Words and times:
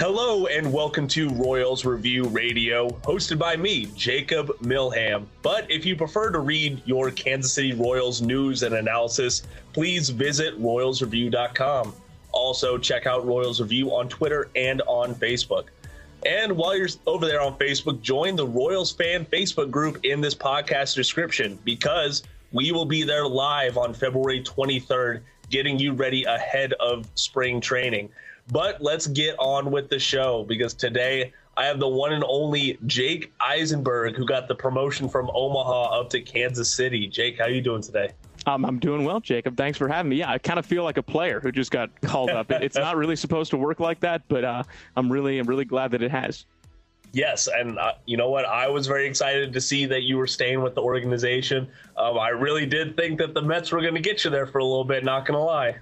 Hello 0.00 0.46
and 0.46 0.72
welcome 0.72 1.06
to 1.08 1.28
Royals 1.28 1.84
Review 1.84 2.24
Radio, 2.28 2.88
hosted 3.02 3.38
by 3.38 3.54
me, 3.54 3.84
Jacob 3.94 4.48
Milham. 4.62 5.26
But 5.42 5.70
if 5.70 5.84
you 5.84 5.94
prefer 5.94 6.30
to 6.30 6.38
read 6.38 6.80
your 6.86 7.10
Kansas 7.10 7.52
City 7.52 7.74
Royals 7.74 8.22
news 8.22 8.62
and 8.62 8.76
analysis, 8.76 9.42
please 9.74 10.08
visit 10.08 10.58
royalsreview.com. 10.58 11.92
Also, 12.32 12.78
check 12.78 13.04
out 13.06 13.26
Royals 13.26 13.60
Review 13.60 13.94
on 13.94 14.08
Twitter 14.08 14.48
and 14.56 14.80
on 14.86 15.14
Facebook. 15.14 15.64
And 16.24 16.56
while 16.56 16.74
you're 16.74 16.88
over 17.06 17.26
there 17.26 17.42
on 17.42 17.58
Facebook, 17.58 18.00
join 18.00 18.36
the 18.36 18.46
Royals 18.46 18.92
fan 18.92 19.26
Facebook 19.26 19.70
group 19.70 20.02
in 20.06 20.22
this 20.22 20.34
podcast 20.34 20.94
description 20.94 21.58
because 21.62 22.22
we 22.52 22.72
will 22.72 22.86
be 22.86 23.02
there 23.02 23.26
live 23.26 23.76
on 23.76 23.92
February 23.92 24.42
23rd, 24.42 25.20
getting 25.50 25.78
you 25.78 25.92
ready 25.92 26.24
ahead 26.24 26.72
of 26.80 27.06
spring 27.16 27.60
training. 27.60 28.08
But 28.50 28.82
let's 28.82 29.06
get 29.06 29.36
on 29.38 29.70
with 29.70 29.88
the 29.88 29.98
show 29.98 30.44
because 30.48 30.74
today 30.74 31.32
I 31.56 31.66
have 31.66 31.78
the 31.78 31.88
one 31.88 32.12
and 32.12 32.24
only 32.26 32.78
Jake 32.86 33.32
Eisenberg 33.40 34.16
who 34.16 34.26
got 34.26 34.48
the 34.48 34.54
promotion 34.54 35.08
from 35.08 35.30
Omaha 35.32 36.00
up 36.00 36.10
to 36.10 36.20
Kansas 36.20 36.72
City. 36.72 37.06
Jake, 37.06 37.38
how 37.38 37.46
you 37.46 37.60
doing 37.60 37.82
today? 37.82 38.10
Um, 38.46 38.64
I'm 38.64 38.78
doing 38.78 39.04
well, 39.04 39.20
Jacob. 39.20 39.56
Thanks 39.56 39.76
for 39.78 39.86
having 39.86 40.10
me. 40.10 40.16
Yeah, 40.16 40.30
I 40.30 40.38
kind 40.38 40.58
of 40.58 40.66
feel 40.66 40.82
like 40.82 40.96
a 40.96 41.02
player 41.02 41.40
who 41.40 41.52
just 41.52 41.70
got 41.70 41.90
called 42.00 42.30
up. 42.30 42.50
it's 42.50 42.76
not 42.76 42.96
really 42.96 43.16
supposed 43.16 43.50
to 43.50 43.56
work 43.56 43.78
like 43.78 44.00
that, 44.00 44.22
but 44.28 44.44
uh, 44.44 44.62
I'm 44.96 45.12
really, 45.12 45.38
I'm 45.38 45.46
really 45.46 45.66
glad 45.66 45.90
that 45.92 46.02
it 46.02 46.10
has. 46.10 46.46
Yes, 47.12 47.48
and 47.48 47.78
uh, 47.78 47.94
you 48.06 48.16
know 48.16 48.30
what? 48.30 48.44
I 48.44 48.68
was 48.68 48.86
very 48.86 49.06
excited 49.06 49.52
to 49.52 49.60
see 49.60 49.84
that 49.86 50.02
you 50.02 50.16
were 50.16 50.28
staying 50.28 50.62
with 50.62 50.76
the 50.76 50.82
organization. 50.82 51.68
Um, 51.96 52.18
I 52.18 52.28
really 52.28 52.66
did 52.66 52.96
think 52.96 53.18
that 53.18 53.34
the 53.34 53.42
Mets 53.42 53.72
were 53.72 53.80
going 53.80 53.94
to 53.94 54.00
get 54.00 54.24
you 54.24 54.30
there 54.30 54.46
for 54.46 54.58
a 54.58 54.64
little 54.64 54.84
bit. 54.84 55.04
Not 55.04 55.26
going 55.26 55.36
to 55.36 55.44
lie. 55.44 55.76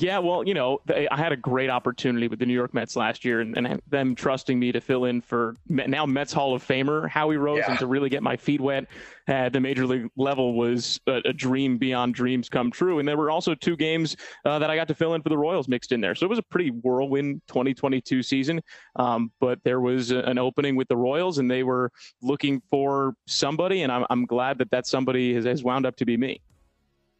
Yeah, 0.00 0.18
well, 0.18 0.46
you 0.46 0.54
know, 0.54 0.80
they, 0.86 1.08
I 1.08 1.16
had 1.16 1.32
a 1.32 1.36
great 1.36 1.70
opportunity 1.70 2.28
with 2.28 2.38
the 2.38 2.46
New 2.46 2.54
York 2.54 2.74
Mets 2.74 2.96
last 2.96 3.24
year, 3.24 3.40
and, 3.40 3.56
and 3.56 3.80
them 3.88 4.14
trusting 4.14 4.58
me 4.58 4.72
to 4.72 4.80
fill 4.80 5.04
in 5.04 5.20
for 5.20 5.54
now 5.68 6.06
Mets 6.06 6.32
Hall 6.32 6.54
of 6.54 6.66
Famer 6.66 7.08
Howie 7.08 7.36
Rose, 7.36 7.58
yeah. 7.58 7.70
and 7.70 7.78
to 7.78 7.86
really 7.86 8.08
get 8.08 8.22
my 8.22 8.36
feet 8.36 8.60
wet 8.60 8.86
at 9.28 9.52
the 9.52 9.60
major 9.60 9.86
league 9.86 10.08
level 10.16 10.54
was 10.54 11.00
a, 11.06 11.20
a 11.24 11.32
dream 11.32 11.78
beyond 11.78 12.14
dreams 12.14 12.48
come 12.48 12.70
true. 12.70 12.98
And 12.98 13.08
there 13.08 13.16
were 13.16 13.30
also 13.30 13.54
two 13.54 13.76
games 13.76 14.16
uh, 14.44 14.58
that 14.58 14.70
I 14.70 14.76
got 14.76 14.88
to 14.88 14.94
fill 14.94 15.14
in 15.14 15.22
for 15.22 15.28
the 15.28 15.38
Royals 15.38 15.68
mixed 15.68 15.92
in 15.92 16.00
there, 16.00 16.14
so 16.14 16.26
it 16.26 16.30
was 16.30 16.38
a 16.38 16.44
pretty 16.44 16.70
whirlwind 16.70 17.42
2022 17.48 18.22
season. 18.22 18.60
Um, 18.96 19.30
but 19.40 19.58
there 19.64 19.80
was 19.80 20.10
a, 20.10 20.18
an 20.20 20.38
opening 20.38 20.76
with 20.76 20.88
the 20.88 20.96
Royals, 20.96 21.38
and 21.38 21.50
they 21.50 21.62
were 21.62 21.90
looking 22.22 22.62
for 22.70 23.14
somebody, 23.26 23.82
and 23.82 23.92
I'm, 23.92 24.04
I'm 24.10 24.26
glad 24.26 24.58
that 24.58 24.70
that 24.70 24.86
somebody 24.86 25.34
has, 25.34 25.44
has 25.44 25.62
wound 25.62 25.86
up 25.86 25.96
to 25.96 26.04
be 26.04 26.16
me. 26.16 26.40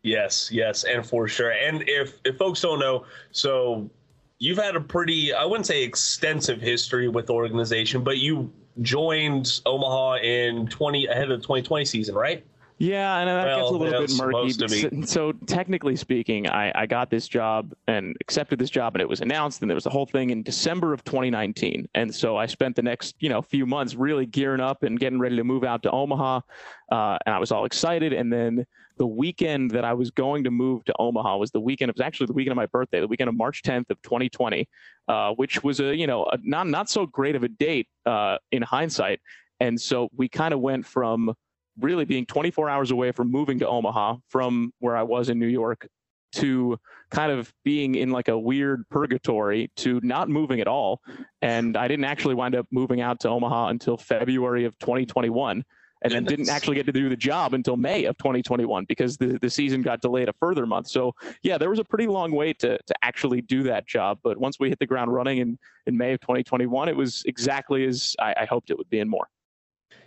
Yes, 0.06 0.50
yes, 0.52 0.84
and 0.84 1.04
for 1.04 1.26
sure. 1.26 1.50
And 1.50 1.82
if 1.88 2.20
if 2.24 2.36
folks 2.38 2.60
don't 2.60 2.78
know, 2.78 3.04
so 3.32 3.90
you've 4.38 4.56
had 4.56 4.76
a 4.76 4.80
pretty 4.80 5.34
I 5.34 5.44
wouldn't 5.44 5.66
say 5.66 5.82
extensive 5.82 6.60
history 6.60 7.08
with 7.08 7.26
the 7.26 7.32
organization, 7.34 8.04
but 8.04 8.18
you 8.18 8.52
joined 8.82 9.60
Omaha 9.66 10.18
in 10.18 10.68
20 10.68 11.06
ahead 11.06 11.24
of 11.32 11.40
the 11.40 11.42
2020 11.42 11.84
season, 11.84 12.14
right? 12.14 12.46
Yeah, 12.78 13.18
and 13.18 13.28
that 13.28 13.46
well, 13.46 13.58
gets 13.58 13.70
a 13.70 13.72
little 13.72 14.00
bit 14.00 14.16
murky. 14.16 15.02
So, 15.02 15.02
so, 15.06 15.32
technically 15.46 15.96
speaking, 15.96 16.46
I, 16.46 16.70
I 16.82 16.86
got 16.86 17.10
this 17.10 17.26
job 17.26 17.72
and 17.88 18.14
accepted 18.20 18.58
this 18.58 18.68
job, 18.68 18.94
and 18.94 19.00
it 19.00 19.08
was 19.08 19.22
announced, 19.22 19.62
and 19.62 19.70
there 19.70 19.74
was 19.74 19.86
a 19.86 19.90
whole 19.90 20.04
thing 20.04 20.30
in 20.30 20.42
December 20.42 20.92
of 20.92 21.02
2019. 21.02 21.88
And 21.94 22.14
so 22.14 22.36
I 22.36 22.44
spent 22.46 22.76
the 22.76 22.82
next 22.82 23.16
you 23.18 23.28
know 23.28 23.42
few 23.42 23.66
months 23.66 23.94
really 23.96 24.26
gearing 24.26 24.60
up 24.60 24.82
and 24.82 25.00
getting 25.00 25.18
ready 25.18 25.36
to 25.36 25.42
move 25.42 25.64
out 25.64 25.82
to 25.84 25.90
Omaha, 25.90 26.42
uh, 26.92 27.18
and 27.24 27.34
I 27.34 27.38
was 27.38 27.50
all 27.50 27.64
excited. 27.64 28.12
And 28.12 28.30
then 28.30 28.66
the 28.96 29.06
weekend 29.06 29.70
that 29.72 29.84
I 29.84 29.92
was 29.92 30.10
going 30.10 30.44
to 30.44 30.50
move 30.50 30.84
to 30.84 30.94
Omaha 30.98 31.36
was 31.36 31.50
the 31.50 31.60
weekend. 31.60 31.90
It 31.90 31.96
was 31.96 32.00
actually 32.00 32.26
the 32.26 32.32
weekend 32.32 32.52
of 32.52 32.56
my 32.56 32.66
birthday, 32.66 33.00
the 33.00 33.06
weekend 33.06 33.28
of 33.28 33.36
March 33.36 33.62
10th 33.62 33.90
of 33.90 34.00
2020, 34.02 34.68
uh, 35.08 35.32
which 35.32 35.62
was 35.62 35.80
a 35.80 35.94
you 35.94 36.06
know 36.06 36.24
a 36.24 36.38
not 36.42 36.66
not 36.66 36.88
so 36.88 37.06
great 37.06 37.36
of 37.36 37.42
a 37.42 37.48
date 37.48 37.88
uh, 38.06 38.38
in 38.52 38.62
hindsight. 38.62 39.20
And 39.60 39.80
so 39.80 40.08
we 40.16 40.28
kind 40.28 40.52
of 40.52 40.60
went 40.60 40.86
from 40.86 41.34
really 41.78 42.04
being 42.04 42.26
24 42.26 42.70
hours 42.70 42.90
away 42.90 43.12
from 43.12 43.30
moving 43.30 43.58
to 43.58 43.68
Omaha 43.68 44.16
from 44.28 44.72
where 44.80 44.96
I 44.96 45.02
was 45.02 45.28
in 45.28 45.38
New 45.38 45.46
York 45.46 45.88
to 46.32 46.78
kind 47.10 47.32
of 47.32 47.52
being 47.64 47.94
in 47.94 48.10
like 48.10 48.28
a 48.28 48.38
weird 48.38 48.84
purgatory 48.90 49.70
to 49.76 50.00
not 50.02 50.28
moving 50.28 50.60
at 50.60 50.68
all. 50.68 51.00
And 51.40 51.76
I 51.76 51.88
didn't 51.88 52.04
actually 52.04 52.34
wind 52.34 52.54
up 52.54 52.66
moving 52.70 53.00
out 53.00 53.20
to 53.20 53.28
Omaha 53.28 53.68
until 53.68 53.96
February 53.96 54.64
of 54.64 54.78
2021 54.78 55.64
and 56.02 56.12
then 56.12 56.24
didn't 56.24 56.48
actually 56.48 56.76
get 56.76 56.86
to 56.86 56.92
do 56.92 57.08
the 57.08 57.16
job 57.16 57.54
until 57.54 57.76
May 57.76 58.04
of 58.04 58.18
2021 58.18 58.84
because 58.84 59.16
the, 59.16 59.38
the 59.40 59.50
season 59.50 59.82
got 59.82 60.00
delayed 60.00 60.28
a 60.28 60.32
further 60.34 60.66
month. 60.66 60.88
So 60.88 61.14
yeah, 61.42 61.58
there 61.58 61.70
was 61.70 61.78
a 61.78 61.84
pretty 61.84 62.06
long 62.06 62.32
wait 62.32 62.58
to 62.60 62.78
to 62.78 62.94
actually 63.02 63.40
do 63.40 63.62
that 63.64 63.86
job. 63.86 64.18
But 64.22 64.38
once 64.38 64.58
we 64.60 64.68
hit 64.68 64.78
the 64.78 64.86
ground 64.86 65.12
running 65.12 65.38
in, 65.38 65.58
in 65.86 65.96
May 65.96 66.12
of 66.12 66.20
2021, 66.20 66.88
it 66.88 66.96
was 66.96 67.22
exactly 67.26 67.84
as 67.86 68.14
I, 68.18 68.34
I 68.40 68.44
hoped 68.44 68.70
it 68.70 68.78
would 68.78 68.90
be 68.90 69.00
and 69.00 69.10
more 69.10 69.28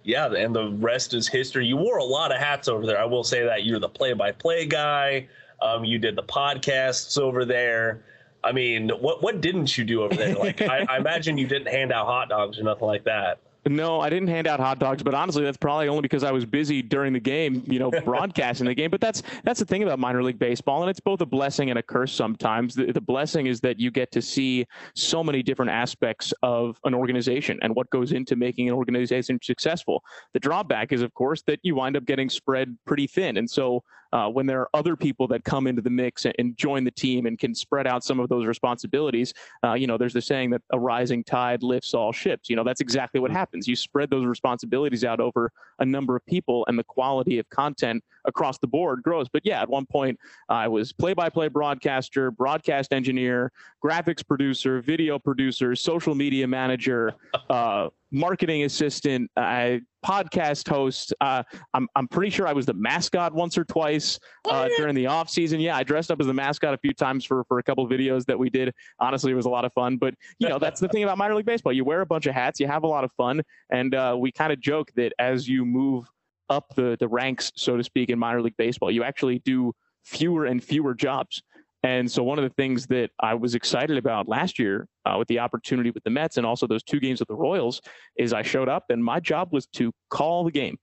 yeah, 0.04 0.32
and 0.34 0.56
the 0.56 0.72
rest 0.80 1.14
is 1.14 1.28
history. 1.28 1.66
You 1.66 1.78
wore 1.78 1.98
a 1.98 2.04
lot 2.04 2.32
of 2.32 2.40
hats 2.40 2.68
over 2.68 2.86
there. 2.86 3.00
I 3.00 3.06
will 3.06 3.24
say 3.24 3.44
that 3.44 3.66
you're 3.66 3.80
the 3.80 3.90
play-by-play 3.90 4.66
guy. 4.68 5.28
Um, 5.62 5.84
you 5.84 6.00
did 6.00 6.16
the 6.16 6.24
podcasts 6.24 7.20
over 7.20 7.46
there. 7.46 8.04
I 8.44 8.54
mean, 8.54 8.90
what 8.90 9.22
what 9.22 9.42
didn't 9.42 9.78
you 9.78 9.84
do 9.84 10.04
over 10.04 10.16
there? 10.16 10.36
Like, 10.36 10.62
I, 10.62 10.86
I 10.90 10.98
imagine 11.00 11.38
you 11.38 11.48
didn't 11.48 11.68
hand 11.68 11.92
out 11.92 12.06
hot 12.06 12.30
dogs 12.30 12.58
or 12.58 12.64
nothing 12.64 12.88
like 12.88 13.04
that. 13.04 13.40
No, 13.68 14.00
I 14.00 14.10
didn't 14.10 14.30
hand 14.30 14.48
out 14.48 14.60
hot 14.60 14.80
dogs, 14.80 15.04
but 15.04 15.14
honestly, 15.14 15.44
that's 15.44 15.58
probably 15.58 15.90
only 15.90 16.02
because 16.02 16.24
I 16.24 16.32
was 16.32 16.46
busy 16.46 16.82
during 16.82 17.12
the 17.12 17.20
game, 17.20 17.64
you 17.68 17.78
know, 17.78 17.92
broadcasting 18.06 18.68
the 18.68 18.74
game. 18.74 18.90
But 18.90 19.02
that's 19.02 19.22
that's 19.44 19.60
the 19.60 19.66
thing 19.66 19.84
about 19.84 20.00
minor 20.00 20.24
league 20.24 20.40
baseball, 20.40 20.82
and 20.82 20.90
it's 20.90 21.02
both 21.02 21.20
a 21.22 21.26
blessing 21.26 21.70
and 21.70 21.78
a 21.78 21.84
curse 21.84 22.14
sometimes. 22.14 22.76
The, 22.76 22.92
the 22.92 23.02
blessing 23.02 23.48
is 23.48 23.60
that 23.62 23.80
you 23.80 23.92
get 23.92 24.12
to 24.14 24.22
see 24.22 24.66
so 24.96 25.24
many 25.24 25.44
different 25.44 25.72
aspects 25.72 26.34
of 26.42 26.80
an 26.86 26.94
organization 26.94 27.60
and 27.62 27.76
what 27.76 27.90
goes 27.90 28.14
into 28.14 28.36
making 28.38 28.70
an 28.70 28.76
organization 28.76 29.40
successful. 29.44 30.04
The 30.34 30.40
drawback 30.40 30.94
is, 30.94 31.02
of 31.02 31.14
course, 31.14 31.42
that 31.44 31.60
you 31.64 31.76
wind 31.76 31.98
up 31.98 32.06
getting 32.06 32.30
spread 32.30 32.78
pretty 32.86 33.08
thin, 33.08 33.36
and 33.38 33.50
so 33.50 33.84
uh, 34.12 34.28
when 34.28 34.46
there 34.46 34.62
are 34.62 34.70
other 34.74 34.96
people 34.96 35.28
that 35.28 35.44
come 35.44 35.68
into 35.68 35.82
the 35.82 35.90
mix 35.90 36.26
and, 36.26 36.36
join 36.58 36.84
the 36.84 36.92
team 36.92 37.26
and 37.26 37.38
can 37.38 37.54
spread 37.54 37.88
out 37.88 38.04
some 38.04 38.20
of 38.20 38.28
those 38.28 38.46
responsibilities, 38.46 39.34
uh, 39.64 39.74
you 39.74 39.88
know, 39.88 39.98
there's 39.98 40.14
the 40.14 40.22
saying 40.22 40.50
that 40.50 40.62
a 40.72 40.80
rising 40.80 41.24
tide 41.24 41.64
lifts 41.64 41.94
all 41.94 42.12
ships. 42.12 42.50
You 42.50 42.56
know, 42.56 42.64
that's 42.64 42.82
exactly 42.82 43.20
what 43.20 43.32
happens. 43.32 43.68
You 43.68 43.76
spread 43.76 44.10
those 44.10 44.26
responsibilities 44.26 45.06
out 45.06 45.20
over 45.20 45.52
a 45.80 45.86
number 45.86 46.16
of 46.16 46.26
people, 46.26 46.66
and 46.68 46.78
the 46.78 46.84
quality 46.84 47.40
of 47.40 47.50
content 47.50 48.04
across 48.26 48.58
the 48.58 48.68
board 48.68 49.04
grows. 49.04 49.28
But 49.30 49.46
yeah, 49.46 49.62
at 49.62 49.70
one 49.70 49.86
point, 49.86 50.20
I 50.48 50.68
was 50.68 50.94
play-by-play 50.94 51.50
broadcaster, 51.50 52.32
broadcast 52.32 52.94
engineer, 52.94 53.52
graphics 53.84 54.26
producer, 54.26 54.82
video 54.82 55.20
producer, 55.20 55.76
social 55.76 56.16
media 56.16 56.48
manager. 56.48 57.14
Uh, 57.50 57.90
marketing 58.12 58.64
assistant, 58.64 59.30
I 59.36 59.82
podcast 60.06 60.68
host. 60.68 61.14
Uh, 61.22 61.44
I'm 61.74 61.88
I'm 61.96 62.08
pretty 62.08 62.30
sure 62.30 62.48
I 62.48 62.54
was 62.54 62.66
the 62.66 62.74
mascot 62.74 63.34
once 63.34 63.58
or 63.58 63.64
twice 63.66 64.20
uh, 64.46 64.68
during 64.78 64.96
the 64.96 65.08
off 65.08 65.30
season. 65.30 65.60
Yeah, 65.60 65.76
I 65.76 65.84
dressed 65.84 66.12
up 66.12 66.20
as 66.20 66.28
the 66.28 66.34
mascot 66.34 66.74
a 66.74 66.78
few 66.78 66.94
times 66.94 67.26
for 67.26 67.44
for 67.46 67.60
a 67.60 67.64
couple 67.64 67.84
of 67.84 67.92
videos 67.92 68.26
that 68.26 68.38
we 68.38 68.50
did. 68.50 68.74
Honestly, 69.00 69.32
it 69.32 69.36
was 69.36 69.46
a 69.46 69.50
lot 69.50 69.66
of 69.66 69.74
fun. 69.74 69.98
But 69.98 70.14
you 70.40 70.50
know, 70.50 70.60
that's 70.60 70.80
the 70.80 70.88
thing 70.88 71.04
about 71.04 71.18
minor 71.18 71.36
league 71.36 71.46
baseball. 71.46 71.74
You 71.74 71.84
wear 71.84 72.02
a 72.02 72.06
bunch 72.06 72.26
of 72.26 72.34
hats, 72.34 72.60
you 72.60 72.68
have 72.68 72.84
a 72.84 72.88
lot 72.88 73.04
of 73.04 73.12
fun, 73.14 73.42
and 73.72 73.96
uh, 73.96 74.16
we 74.20 74.32
kind 74.32 74.52
of 74.54 74.60
joke 74.60 74.92
that 74.96 75.14
as 75.20 75.48
you 75.48 75.66
move 75.66 76.08
up 76.50 76.74
the 76.76 76.98
the 77.00 77.08
ranks, 77.08 77.52
so 77.56 77.78
to 77.78 77.84
speak, 77.84 78.10
in 78.10 78.20
minor 78.20 78.42
league 78.42 78.58
baseball, 78.58 78.92
you 78.92 79.04
actually 79.04 79.40
do 79.40 79.74
fewer 80.04 80.46
and 80.46 80.64
fewer 80.64 80.94
jobs. 80.94 81.42
And 81.84 82.12
so 82.12 82.24
one 82.24 82.38
of 82.38 82.44
the 82.44 82.50
things 82.50 82.88
that 82.88 83.12
I 83.22 83.36
was 83.36 83.56
excited 83.56 83.98
about 83.98 84.28
last 84.28 84.60
year 84.60 84.88
uh, 85.06 85.16
with 85.18 85.30
the 85.30 85.40
opportunity 85.40 85.92
with 85.92 86.04
the 86.04 86.10
Mets 86.10 86.36
and 86.36 86.46
also 86.46 86.68
those 86.68 86.84
two 86.84 87.00
games 87.00 87.20
with 87.22 87.30
the 87.30 87.36
Royals 87.36 87.82
is 88.18 88.34
I 88.34 88.42
showed 88.42 88.68
up 88.68 88.86
and 88.90 89.02
my 89.04 89.22
job 89.22 89.50
was 89.54 89.66
to 89.68 89.94
call 90.10 90.44
the 90.44 90.52
game. 90.52 90.78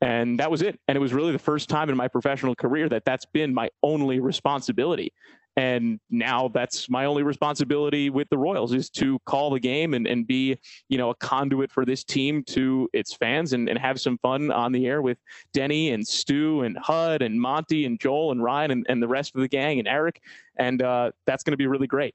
and 0.00 0.40
that 0.40 0.50
was 0.50 0.62
it. 0.62 0.80
And 0.88 0.96
it 0.96 1.00
was 1.00 1.12
really 1.12 1.32
the 1.32 1.38
first 1.38 1.68
time 1.68 1.88
in 1.90 1.96
my 1.96 2.08
professional 2.08 2.54
career 2.54 2.88
that 2.88 3.04
that's 3.04 3.26
been 3.26 3.52
my 3.54 3.68
only 3.82 4.18
responsibility. 4.20 5.12
And 5.60 6.00
now 6.08 6.48
that's 6.48 6.88
my 6.88 7.04
only 7.04 7.22
responsibility 7.22 8.08
with 8.08 8.30
the 8.30 8.38
Royals 8.38 8.72
is 8.72 8.88
to 8.92 9.18
call 9.26 9.50
the 9.50 9.60
game 9.60 9.92
and, 9.92 10.06
and 10.06 10.26
be, 10.26 10.56
you 10.88 10.96
know, 10.96 11.10
a 11.10 11.14
conduit 11.16 11.70
for 11.70 11.84
this 11.84 12.02
team 12.02 12.42
to 12.44 12.88
its 12.94 13.12
fans 13.12 13.52
and, 13.52 13.68
and 13.68 13.78
have 13.78 14.00
some 14.00 14.16
fun 14.22 14.50
on 14.50 14.72
the 14.72 14.86
air 14.86 15.02
with 15.02 15.18
Denny 15.52 15.90
and 15.90 16.06
Stu 16.06 16.62
and 16.62 16.78
Hud 16.78 17.20
and 17.20 17.38
Monty 17.38 17.84
and 17.84 18.00
Joel 18.00 18.32
and 18.32 18.42
Ryan 18.42 18.70
and, 18.70 18.86
and 18.88 19.02
the 19.02 19.08
rest 19.08 19.34
of 19.34 19.42
the 19.42 19.48
gang 19.48 19.78
and 19.78 19.86
Eric. 19.86 20.22
And 20.56 20.80
uh, 20.80 21.10
that's 21.26 21.44
going 21.44 21.52
to 21.52 21.58
be 21.58 21.66
really 21.66 21.86
great. 21.86 22.14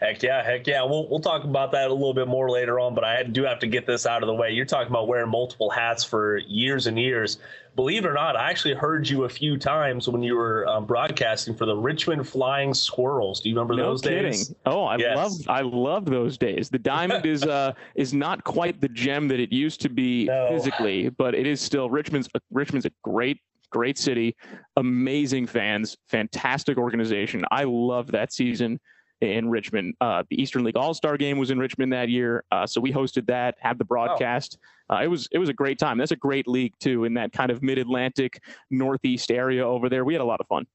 Heck 0.00 0.22
yeah, 0.22 0.42
heck 0.42 0.66
yeah. 0.66 0.82
We'll 0.82 1.08
we'll 1.08 1.20
talk 1.20 1.44
about 1.44 1.72
that 1.72 1.90
a 1.90 1.92
little 1.92 2.14
bit 2.14 2.28
more 2.28 2.50
later 2.50 2.80
on, 2.80 2.94
but 2.94 3.04
I 3.04 3.22
do 3.22 3.44
have 3.44 3.58
to 3.60 3.66
get 3.66 3.86
this 3.86 4.06
out 4.06 4.22
of 4.22 4.26
the 4.26 4.34
way. 4.34 4.50
You're 4.50 4.66
talking 4.66 4.90
about 4.90 5.08
wearing 5.08 5.30
multiple 5.30 5.70
hats 5.70 6.04
for 6.04 6.38
years 6.38 6.86
and 6.86 6.98
years. 6.98 7.38
Believe 7.76 8.04
it 8.04 8.08
or 8.08 8.12
not, 8.12 8.36
I 8.36 8.50
actually 8.50 8.74
heard 8.74 9.08
you 9.08 9.24
a 9.24 9.28
few 9.28 9.58
times 9.58 10.08
when 10.08 10.22
you 10.22 10.36
were 10.36 10.66
um, 10.68 10.86
broadcasting 10.86 11.56
for 11.56 11.66
the 11.66 11.74
Richmond 11.74 12.28
Flying 12.28 12.72
Squirrels. 12.72 13.40
Do 13.40 13.48
you 13.48 13.54
remember 13.56 13.74
no 13.74 13.90
those 13.90 14.00
kidding. 14.00 14.30
days? 14.30 14.54
Oh, 14.64 14.84
I 14.84 14.96
yes. 14.96 15.16
love 15.16 15.32
I 15.48 15.60
love 15.62 16.04
those 16.04 16.38
days. 16.38 16.68
The 16.68 16.78
diamond 16.78 17.26
is 17.26 17.44
uh 17.44 17.72
is 17.94 18.14
not 18.14 18.44
quite 18.44 18.80
the 18.80 18.88
gem 18.88 19.28
that 19.28 19.40
it 19.40 19.52
used 19.52 19.80
to 19.82 19.88
be 19.88 20.26
no. 20.26 20.48
physically, 20.50 21.08
but 21.08 21.34
it 21.34 21.46
is 21.46 21.60
still 21.60 21.90
Richmond's 21.90 22.28
Richmond's 22.50 22.86
a 22.86 22.92
great 23.02 23.40
great 23.70 23.98
city, 23.98 24.36
amazing 24.76 25.48
fans, 25.48 25.96
fantastic 26.08 26.78
organization. 26.78 27.44
I 27.50 27.64
love 27.64 28.12
that 28.12 28.32
season 28.32 28.78
in 29.20 29.48
Richmond. 29.48 29.94
Uh, 30.00 30.22
the 30.28 30.40
Eastern 30.40 30.64
League 30.64 30.76
All 30.76 30.94
Star 30.94 31.16
Game 31.16 31.38
was 31.38 31.50
in 31.50 31.58
Richmond 31.58 31.92
that 31.92 32.08
year, 32.08 32.44
uh, 32.50 32.66
so 32.66 32.80
we 32.80 32.92
hosted 32.92 33.26
that, 33.26 33.56
had 33.60 33.78
the 33.78 33.84
broadcast. 33.84 34.58
Oh. 34.90 34.96
Uh, 34.96 35.02
it 35.02 35.06
was 35.06 35.28
it 35.32 35.38
was 35.38 35.48
a 35.48 35.54
great 35.54 35.78
time. 35.78 35.96
That's 35.96 36.10
a 36.10 36.16
great 36.16 36.46
league 36.46 36.74
too, 36.78 37.04
in 37.04 37.14
that 37.14 37.32
kind 37.32 37.50
of 37.50 37.62
Mid 37.62 37.78
Atlantic 37.78 38.42
Northeast 38.70 39.30
area 39.30 39.66
over 39.66 39.88
there. 39.88 40.04
We 40.04 40.14
had 40.14 40.20
a 40.20 40.26
lot 40.26 40.40
of 40.40 40.46
fun. 40.46 40.66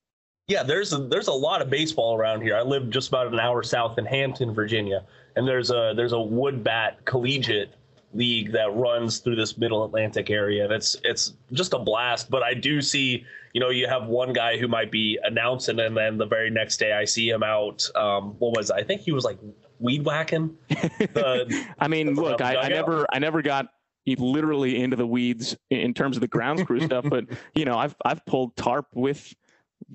Yeah, 0.48 0.64
there's 0.64 0.94
a, 0.94 0.98
there's 0.98 1.28
a 1.28 1.34
lot 1.34 1.62
of 1.62 1.70
baseball 1.70 2.18
around 2.18 2.42
here. 2.42 2.56
I 2.56 2.64
live 2.64 2.90
just 2.90 3.10
about 3.10 3.32
an 3.32 3.40
hour 3.40 3.62
south 3.62 4.00
in 4.00 4.06
Hampton, 4.06 4.52
Virginia, 4.52 5.06
and 5.36 5.48
there's 5.48 5.70
a 5.70 5.94
there's 5.96 6.14
a 6.14 6.20
wood 6.20 6.64
bat 6.64 7.06
collegiate 7.06 7.76
league 8.14 8.52
that 8.52 8.74
runs 8.76 9.20
through 9.20 9.36
this 9.36 9.58
middle 9.58 9.84
Atlantic 9.84 10.30
area. 10.30 10.64
And 10.64 10.74
it's 10.74 10.96
it's 11.04 11.34
just 11.54 11.74
a 11.74 11.80
blast. 11.80 12.30
But 12.30 12.44
I 12.44 12.54
do 12.54 12.82
see, 12.82 13.26
you 13.54 13.62
know, 13.62 13.70
you 13.70 13.88
have 13.88 14.08
one 14.08 14.34
guy 14.34 14.58
who 14.58 14.68
might 14.68 14.92
be 14.92 15.20
announcing, 15.24 15.80
and 15.80 15.96
then 15.96 16.18
the 16.18 16.26
very 16.26 16.50
next 16.50 16.78
day 16.78 16.94
I 16.94 17.06
see 17.06 17.30
him 17.30 17.44
out. 17.44 17.88
Um, 17.96 18.36
what 18.40 18.56
was 18.58 18.70
it? 18.70 18.76
I 18.76 18.84
think 18.84 19.02
he 19.02 19.12
was 19.12 19.24
like 19.24 19.38
weed 19.80 20.06
whacking. 20.06 20.58
The, 21.14 21.66
I 21.80 21.88
mean, 21.88 22.14
look, 22.14 22.42
I, 22.42 22.56
I 22.56 22.68
never 22.68 23.06
I 23.12 23.20
never 23.20 23.42
got 23.42 23.68
literally 24.06 24.82
into 24.82 24.96
the 24.96 25.08
weeds 25.08 25.56
in 25.70 25.94
terms 25.94 26.18
of 26.18 26.22
the 26.22 26.28
grounds 26.28 26.64
crew 26.64 26.80
stuff, 26.80 27.06
but 27.10 27.26
you 27.56 27.66
know, 27.66 27.78
I've 27.78 27.96
I've 28.06 28.26
pulled 28.26 28.56
tarp 28.56 28.88
with 28.94 29.34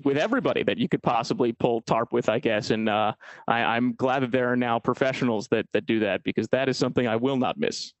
with 0.03 0.17
everybody 0.17 0.63
that 0.63 0.77
you 0.77 0.89
could 0.89 1.03
possibly 1.03 1.53
pull 1.53 1.81
tarp 1.81 2.11
with, 2.11 2.27
I 2.27 2.39
guess. 2.39 2.71
And 2.71 2.89
uh, 2.89 3.13
I, 3.47 3.77
am 3.77 3.93
glad 3.93 4.23
that 4.23 4.31
there 4.31 4.51
are 4.51 4.55
now 4.55 4.79
professionals 4.79 5.47
that 5.49 5.67
that 5.73 5.85
do 5.85 5.99
that 5.99 6.23
because 6.23 6.47
that 6.49 6.69
is 6.69 6.77
something 6.77 7.07
I 7.07 7.15
will 7.15 7.37
not 7.37 7.57
miss. 7.57 7.93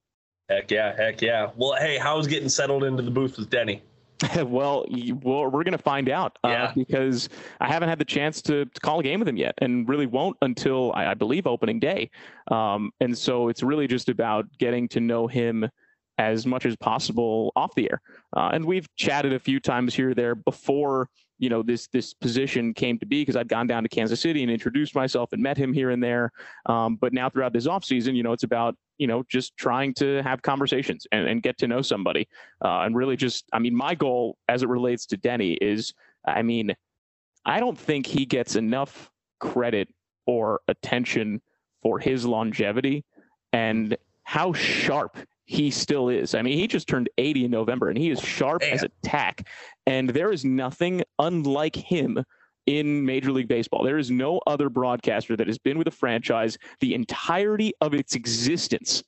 Heck 0.49 0.69
yeah, 0.69 0.95
heck 0.95 1.21
yeah. 1.21 1.49
Well, 1.55 1.75
hey, 1.79 1.97
how's 1.97 2.27
getting 2.27 2.49
settled 2.49 2.83
into 2.83 3.01
the 3.01 3.11
booth 3.11 3.37
with 3.37 3.49
Denny? 3.49 3.81
well, 4.37 4.85
well, 5.23 5.45
we're 5.49 5.63
going 5.63 5.73
to 5.73 5.77
find 5.77 6.09
out 6.09 6.37
uh, 6.43 6.49
yeah. 6.49 6.71
because 6.75 7.29
I 7.59 7.67
haven't 7.67 7.89
had 7.89 7.99
the 7.99 8.05
chance 8.05 8.41
to, 8.43 8.65
to, 8.65 8.79
call 8.79 8.99
a 8.99 9.03
game 9.03 9.19
with 9.19 9.27
him 9.27 9.37
yet, 9.37 9.55
and 9.57 9.89
really 9.89 10.05
won't 10.05 10.37
until 10.41 10.93
I, 10.95 11.07
I 11.07 11.13
believe 11.15 11.47
opening 11.47 11.79
day. 11.79 12.09
Um, 12.49 12.91
and 13.01 13.17
so 13.17 13.49
it's 13.49 13.63
really 13.63 13.87
just 13.87 14.07
about 14.07 14.45
getting 14.57 14.87
to 14.89 14.99
know 14.99 15.27
him 15.27 15.69
as 16.17 16.45
much 16.45 16.65
as 16.65 16.75
possible 16.77 17.51
off 17.55 17.75
the 17.75 17.89
air. 17.91 18.01
Uh, 18.35 18.51
and 18.53 18.63
we've 18.63 18.87
chatted 18.95 19.33
a 19.33 19.39
few 19.39 19.59
times 19.59 19.93
here 19.93 20.11
or 20.11 20.13
there 20.13 20.35
before 20.35 21.09
you 21.37 21.49
know 21.49 21.61
this 21.61 21.87
this 21.87 22.13
position 22.13 22.73
came 22.73 22.97
to 22.97 23.05
be 23.05 23.21
because 23.21 23.35
I'd 23.35 23.49
gone 23.49 23.67
down 23.67 23.83
to 23.83 23.89
Kansas 23.89 24.21
City 24.21 24.41
and 24.41 24.49
introduced 24.49 24.95
myself 24.95 25.33
and 25.33 25.43
met 25.43 25.57
him 25.57 25.73
here 25.73 25.89
and 25.89 26.01
there. 26.01 26.31
Um, 26.65 26.95
but 26.95 27.11
now 27.11 27.29
throughout 27.29 27.51
this 27.51 27.67
offseason, 27.67 28.15
you 28.15 28.23
know, 28.23 28.31
it's 28.31 28.43
about 28.43 28.77
you 28.97 29.07
know 29.07 29.23
just 29.29 29.55
trying 29.57 29.93
to 29.93 30.21
have 30.23 30.41
conversations 30.41 31.05
and, 31.11 31.27
and 31.27 31.43
get 31.43 31.57
to 31.57 31.67
know 31.67 31.81
somebody 31.81 32.27
uh, 32.63 32.81
and 32.81 32.95
really 32.95 33.15
just 33.15 33.45
I 33.53 33.59
mean 33.59 33.75
my 33.75 33.95
goal 33.95 34.37
as 34.47 34.63
it 34.63 34.69
relates 34.69 35.05
to 35.07 35.17
Denny 35.17 35.53
is 35.53 35.93
I 36.25 36.41
mean 36.41 36.75
I 37.45 37.59
don't 37.59 37.77
think 37.77 38.07
he 38.07 38.25
gets 38.25 38.55
enough 38.55 39.11
credit 39.39 39.87
or 40.25 40.61
attention 40.67 41.41
for 41.81 41.99
his 41.99 42.25
longevity 42.25 43.05
and 43.53 43.95
how 44.23 44.53
sharp 44.53 45.17
he 45.45 45.69
still 45.69 46.09
is. 46.09 46.33
I 46.33 46.41
mean, 46.41 46.57
he 46.57 46.67
just 46.67 46.87
turned 46.87 47.09
80 47.17 47.45
in 47.45 47.51
November 47.51 47.89
and 47.89 47.97
he 47.97 48.09
is 48.09 48.19
sharp 48.19 48.61
Damn. 48.61 48.73
as 48.73 48.83
a 48.83 48.89
tack. 49.03 49.47
And 49.85 50.09
there 50.09 50.31
is 50.31 50.43
nothing 50.43 51.03
unlike 51.19 51.75
him 51.75 52.23
in 52.65 53.05
Major 53.05 53.31
League 53.31 53.47
Baseball. 53.47 53.83
There 53.83 53.97
is 53.97 54.09
no 54.09 54.41
other 54.47 54.69
broadcaster 54.69 55.35
that 55.35 55.47
has 55.47 55.57
been 55.57 55.77
with 55.77 55.87
a 55.87 55.91
franchise 55.91 56.57
the 56.79 56.93
entirety 56.93 57.73
of 57.81 57.93
its 57.93 58.15
existence. 58.15 59.03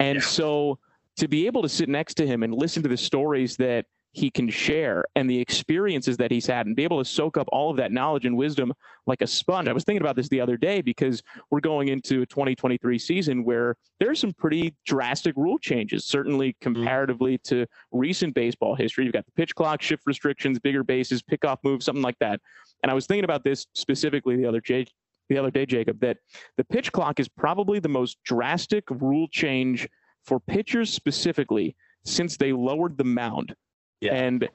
And 0.00 0.16
yeah. 0.16 0.22
so 0.22 0.78
to 1.16 1.28
be 1.28 1.46
able 1.46 1.62
to 1.62 1.68
sit 1.68 1.88
next 1.88 2.14
to 2.14 2.26
him 2.26 2.42
and 2.42 2.54
listen 2.54 2.82
to 2.82 2.88
the 2.88 2.96
stories 2.96 3.56
that 3.58 3.86
he 4.12 4.30
can 4.30 4.48
share 4.50 5.04
and 5.16 5.28
the 5.28 5.38
experiences 5.38 6.18
that 6.18 6.30
he's 6.30 6.46
had 6.46 6.66
and 6.66 6.76
be 6.76 6.84
able 6.84 7.02
to 7.02 7.04
soak 7.04 7.38
up 7.38 7.48
all 7.50 7.70
of 7.70 7.78
that 7.78 7.92
knowledge 7.92 8.26
and 8.26 8.36
wisdom 8.36 8.72
like 9.06 9.22
a 9.22 9.26
sponge. 9.26 9.68
I 9.68 9.72
was 9.72 9.84
thinking 9.84 10.02
about 10.02 10.16
this 10.16 10.28
the 10.28 10.40
other 10.40 10.58
day 10.58 10.82
because 10.82 11.22
we're 11.50 11.60
going 11.60 11.88
into 11.88 12.20
a 12.20 12.26
2023 12.26 12.98
season 12.98 13.42
where 13.42 13.74
there's 14.00 14.20
some 14.20 14.34
pretty 14.34 14.74
drastic 14.86 15.34
rule 15.36 15.58
changes, 15.58 16.04
certainly 16.04 16.50
mm-hmm. 16.50 16.74
comparatively 16.74 17.38
to 17.38 17.66
recent 17.90 18.34
baseball 18.34 18.74
history. 18.74 19.04
You've 19.04 19.14
got 19.14 19.24
the 19.24 19.32
pitch 19.32 19.54
clock, 19.54 19.80
shift 19.80 20.02
restrictions, 20.06 20.58
bigger 20.58 20.84
bases, 20.84 21.22
pickoff 21.22 21.56
moves, 21.64 21.86
something 21.86 22.02
like 22.02 22.18
that. 22.20 22.38
And 22.82 22.90
I 22.90 22.94
was 22.94 23.06
thinking 23.06 23.24
about 23.24 23.44
this 23.44 23.66
specifically 23.72 24.36
the 24.36 24.46
other 24.46 24.60
day, 24.60 24.86
the 25.30 25.38
other 25.38 25.50
day, 25.50 25.64
Jacob, 25.64 26.00
that 26.00 26.18
the 26.58 26.64
pitch 26.64 26.92
clock 26.92 27.18
is 27.18 27.28
probably 27.28 27.78
the 27.78 27.88
most 27.88 28.18
drastic 28.24 28.84
rule 28.90 29.26
change 29.28 29.88
for 30.26 30.38
pitchers 30.38 30.92
specifically 30.92 31.74
since 32.04 32.36
they 32.36 32.52
lowered 32.52 32.98
the 32.98 33.04
mound 33.04 33.54
yeah. 34.02 34.14
And 34.14 34.48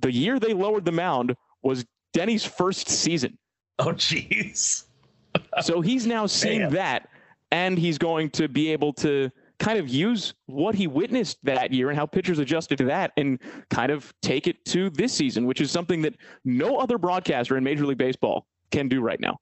the 0.00 0.12
year 0.12 0.38
they 0.38 0.52
lowered 0.52 0.84
the 0.84 0.92
mound 0.92 1.34
was 1.62 1.84
Denny's 2.12 2.44
first 2.44 2.88
season. 2.88 3.38
Oh, 3.78 3.92
jeez. 3.92 4.84
so 5.62 5.80
he's 5.80 6.06
now 6.06 6.26
seeing 6.26 6.62
Man. 6.62 6.72
that, 6.72 7.08
and 7.52 7.78
he's 7.78 7.98
going 7.98 8.30
to 8.30 8.48
be 8.48 8.70
able 8.72 8.92
to 8.94 9.30
kind 9.60 9.78
of 9.78 9.88
use 9.88 10.34
what 10.46 10.74
he 10.74 10.88
witnessed 10.88 11.38
that 11.44 11.72
year 11.72 11.88
and 11.88 11.98
how 11.98 12.04
pitchers 12.04 12.40
adjusted 12.40 12.76
to 12.78 12.84
that 12.84 13.12
and 13.16 13.38
kind 13.70 13.92
of 13.92 14.12
take 14.20 14.48
it 14.48 14.64
to 14.64 14.90
this 14.90 15.12
season, 15.12 15.46
which 15.46 15.60
is 15.60 15.70
something 15.70 16.02
that 16.02 16.14
no 16.44 16.76
other 16.76 16.98
broadcaster 16.98 17.56
in 17.56 17.62
Major 17.62 17.86
League 17.86 17.98
Baseball 17.98 18.46
can 18.72 18.88
do 18.88 19.00
right 19.00 19.20
now. 19.20 19.38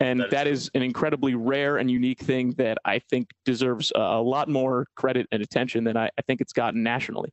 And 0.00 0.18
that 0.20 0.26
is, 0.26 0.30
that 0.32 0.46
is 0.48 0.70
an 0.74 0.82
incredibly 0.82 1.36
rare 1.36 1.76
and 1.76 1.88
unique 1.88 2.20
thing 2.20 2.50
that 2.58 2.78
I 2.84 2.98
think 2.98 3.28
deserves 3.44 3.92
a 3.94 4.20
lot 4.20 4.48
more 4.48 4.88
credit 4.96 5.28
and 5.30 5.40
attention 5.40 5.84
than 5.84 5.96
I, 5.96 6.06
I 6.18 6.22
think 6.26 6.40
it's 6.40 6.52
gotten 6.52 6.82
nationally. 6.82 7.32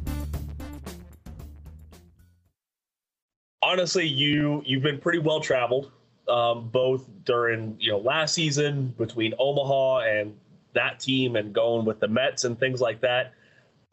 Honestly, 3.71 4.05
you 4.05 4.61
you've 4.65 4.83
been 4.83 4.99
pretty 4.99 5.19
well 5.19 5.39
traveled, 5.39 5.91
um, 6.27 6.67
both 6.69 7.07
during 7.23 7.77
you 7.79 7.91
know 7.91 7.99
last 7.99 8.33
season 8.33 8.93
between 8.97 9.33
Omaha 9.39 9.99
and 9.99 10.35
that 10.73 10.99
team 10.99 11.37
and 11.37 11.53
going 11.53 11.85
with 11.85 12.01
the 12.01 12.07
Mets 12.07 12.43
and 12.43 12.59
things 12.59 12.81
like 12.81 12.99
that. 12.99 13.33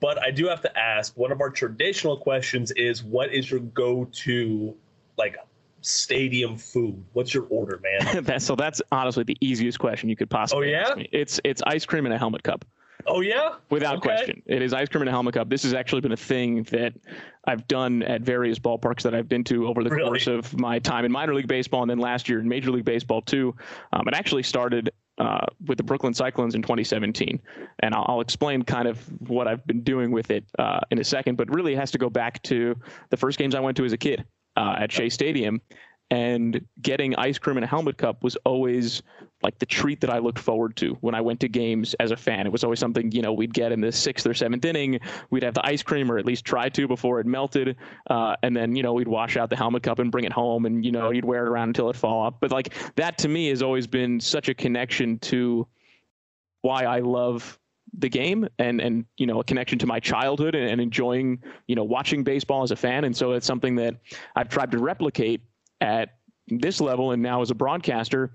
But 0.01 0.21
I 0.21 0.33
do 0.33 0.49
have 0.49 0.61
to 0.63 0.79
ask 0.79 1.17
one 1.17 1.31
of 1.31 1.41
our 1.41 1.51
traditional 1.51 2.17
questions 2.17 2.73
is 2.73 3.05
what 3.05 3.33
is 3.33 3.51
your 3.51 3.61
go 3.61 4.05
to 4.05 4.75
like 5.17 5.37
stadium 5.81 6.57
food? 6.57 7.05
What's 7.13 7.33
your 7.33 7.47
order, 7.49 7.81
man? 7.81 8.25
that, 8.25 8.43
so 8.43 8.57
that's 8.57 8.83
honestly 8.91 9.23
the 9.23 9.37
easiest 9.41 9.79
question 9.79 10.09
you 10.09 10.17
could 10.17 10.31
possibly. 10.31 10.75
Oh 10.75 10.95
yeah. 10.97 11.05
It's 11.13 11.41
it's 11.45 11.63
ice 11.67 11.87
cream 11.87 12.05
in 12.05 12.11
a 12.11 12.19
helmet 12.19 12.43
cup. 12.43 12.65
Oh 13.09 13.21
yeah. 13.21 13.55
Without 13.71 13.97
okay. 13.99 14.09
question, 14.09 14.43
it 14.47 14.63
is 14.63 14.73
ice 14.73 14.89
cream 14.89 15.03
in 15.03 15.09
a 15.09 15.11
helmet 15.11 15.35
cup. 15.35 15.49
This 15.49 15.63
has 15.63 15.75
actually 15.75 16.01
been 16.01 16.13
a 16.13 16.17
thing 16.17 16.63
that 16.65 16.93
I've 17.47 17.67
done 17.67 18.03
at 18.03 18.21
various 18.21 18.59
ballparks 18.59 19.03
that 19.03 19.15
I've 19.15 19.29
been 19.29 19.45
to 19.45 19.67
over 19.67 19.83
the 19.83 19.91
really? 19.91 20.09
course 20.09 20.27
of 20.27 20.59
my 20.59 20.79
time 20.79 21.05
in 21.05 21.13
minor 21.13 21.35
league 21.35 21.49
baseball 21.49 21.83
and 21.83 21.91
then 21.91 21.99
last 21.99 22.29
year 22.29 22.41
in 22.41 22.49
Major 22.49 22.71
League 22.71 22.85
Baseball 22.85 23.23
too. 23.23 23.55
Um, 23.93 24.07
it 24.07 24.15
actually 24.15 24.43
started 24.43 24.91
uh, 25.19 25.47
with 25.67 25.79
the 25.79 25.85
Brooklyn 25.85 26.15
Cyclones 26.15 26.55
in 26.55 26.63
2017, 26.63 27.41
and 27.81 27.95
I'll, 27.95 28.05
I'll, 28.07 28.21
explain 28.21 28.63
kind 28.63 28.87
of 28.87 29.01
what 29.29 29.49
I've 29.49 29.67
been 29.67 29.83
doing 29.83 30.13
with 30.13 30.31
it 30.31 30.45
uh, 30.59 30.81
in 30.91 31.01
a 31.01 31.05
second. 31.05 31.37
But 31.37 31.53
really, 31.53 31.73
it 31.73 31.79
has 31.79 31.91
to 31.93 31.99
go 31.99 32.09
back 32.09 32.41
to 32.45 32.77
the 33.11 33.17
first 33.17 33.39
games 33.39 33.55
I 33.55 33.61
went 33.61 33.77
to 33.79 33.85
as 33.85 33.93
a 33.93 33.97
kid 33.97 34.25
uh, 34.57 34.77
at 34.79 34.93
Shea 34.93 35.09
Stadium, 35.09 35.61
and 36.11 36.65
getting 36.81 37.17
ice 37.17 37.39
cream 37.39 37.57
in 37.59 37.65
a 37.65 37.67
helmet 37.67 37.97
cup 37.97 38.23
was 38.23 38.37
always 38.45 39.03
like 39.43 39.59
the 39.59 39.67
treat 39.67 40.01
that 40.01 40.11
I 40.11 40.19
looked 40.19 40.39
forward 40.39 40.77
to 40.77 40.97
when 41.01 41.15
I 41.15 41.21
went 41.21 41.41
to 41.41 41.49
games 41.49 41.95
as 42.01 42.11
a 42.11 42.17
fan. 42.17 42.47
It 42.47 42.53
was 42.53 42.65
always 42.65 42.81
something, 42.81 43.13
you 43.13 43.23
know, 43.23 43.33
we'd 43.33 43.55
get 43.55 43.71
in 43.71 43.81
the 43.81 43.93
sixth 43.93 44.27
or 44.27 44.35
seventh 44.35 44.65
inning. 44.65 44.99
We'd 45.31 45.45
have 45.45 45.55
the 45.55 45.65
ice 45.65 45.83
cream 45.83 46.11
or 46.11 46.19
at 46.19 46.27
least 46.27 46.45
try 46.45 46.69
to 46.71 46.89
before 46.89 47.21
it 47.21 47.27
melted. 47.27 47.77
Uh, 48.11 48.35
and 48.43 48.57
then, 48.57 48.75
you 48.75 48.83
know, 48.83 48.93
we'd 48.93 49.09
wash 49.09 49.37
out 49.37 49.49
the 49.49 49.57
helmet 49.57 49.85
cup 49.85 50.01
and 50.01 50.11
bring 50.11 50.25
it 50.25 50.33
home 50.33 50.67
and, 50.67 50.85
you 50.85 50.91
know, 50.91 51.11
you'd 51.11 51.25
wear 51.25 51.47
it 51.47 51.49
around 51.49 51.69
until 51.69 51.89
it 51.89 51.97
fall 51.97 52.21
off. 52.21 52.35
But 52.41 52.51
like 52.51 52.75
that 52.97 53.17
to 53.19 53.29
me 53.29 53.49
has 53.49 53.63
always 53.63 53.87
been 53.87 54.19
such 54.19 54.49
a 54.49 54.55
connection 54.55 55.19
to 55.21 55.67
why 56.63 56.85
I 56.85 57.01
love 57.01 57.59
the 57.97 58.09
game 58.09 58.47
and 58.59 58.83
and 58.83 59.07
you 59.17 59.27
know 59.27 59.41
a 59.41 59.45
connection 59.45 59.79
to 59.79 59.87
my 59.87 59.99
childhood 59.99 60.55
and, 60.55 60.69
and 60.69 60.79
enjoying 60.79 61.43
you 61.69 61.75
know 61.75 61.85
watching 61.85 62.23
baseball 62.23 62.63
as 62.63 62.71
a 62.71 62.77
fan 62.77 63.05
and 63.05 63.17
so 63.17 63.33
it's 63.33 63.47
something 63.47 63.75
that 63.77 63.97
I've 64.37 64.51
tried 64.51 64.71
to 64.73 64.79
replicate 64.79 65.41
at 65.81 66.19
this 66.49 66.83
level 66.83 67.13
and 67.13 67.23
now 67.23 67.41
as 67.41 67.51
a 67.51 67.55
broadcaster 67.55 68.33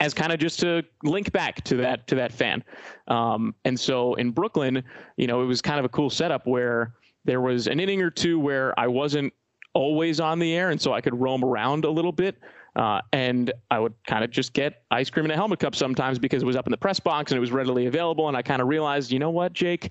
as 0.00 0.14
kind 0.14 0.32
of 0.32 0.38
just 0.38 0.60
to 0.60 0.84
link 1.02 1.32
back 1.32 1.62
to 1.64 1.76
that 1.76 2.06
to 2.06 2.14
that 2.14 2.32
fan. 2.32 2.62
Um, 3.08 3.54
and 3.64 3.78
so 3.78 4.14
in 4.14 4.30
Brooklyn, 4.30 4.82
you 5.16 5.26
know, 5.26 5.42
it 5.42 5.46
was 5.46 5.60
kind 5.60 5.78
of 5.78 5.84
a 5.84 5.88
cool 5.88 6.10
setup 6.10 6.46
where 6.46 6.94
there 7.24 7.40
was 7.40 7.66
an 7.66 7.80
inning 7.80 8.00
or 8.00 8.10
two 8.10 8.38
where 8.38 8.78
I 8.78 8.86
wasn't 8.86 9.32
always 9.74 10.20
on 10.20 10.38
the 10.38 10.54
air, 10.54 10.70
and 10.70 10.80
so 10.80 10.92
I 10.92 11.00
could 11.00 11.18
roam 11.18 11.44
around 11.44 11.84
a 11.84 11.90
little 11.90 12.12
bit. 12.12 12.38
Uh, 12.76 13.00
and 13.12 13.52
I 13.72 13.80
would 13.80 13.94
kind 14.06 14.22
of 14.22 14.30
just 14.30 14.52
get 14.52 14.84
ice 14.92 15.10
cream 15.10 15.24
in 15.24 15.32
a 15.32 15.34
helmet 15.34 15.58
cup 15.58 15.74
sometimes 15.74 16.18
because 16.18 16.44
it 16.44 16.46
was 16.46 16.54
up 16.54 16.66
in 16.66 16.70
the 16.70 16.76
press 16.76 17.00
box 17.00 17.32
and 17.32 17.36
it 17.36 17.40
was 17.40 17.50
readily 17.50 17.86
available. 17.86 18.28
And 18.28 18.36
I 18.36 18.42
kind 18.42 18.62
of 18.62 18.68
realized, 18.68 19.10
you 19.10 19.18
know 19.18 19.30
what, 19.30 19.52
Jake, 19.52 19.90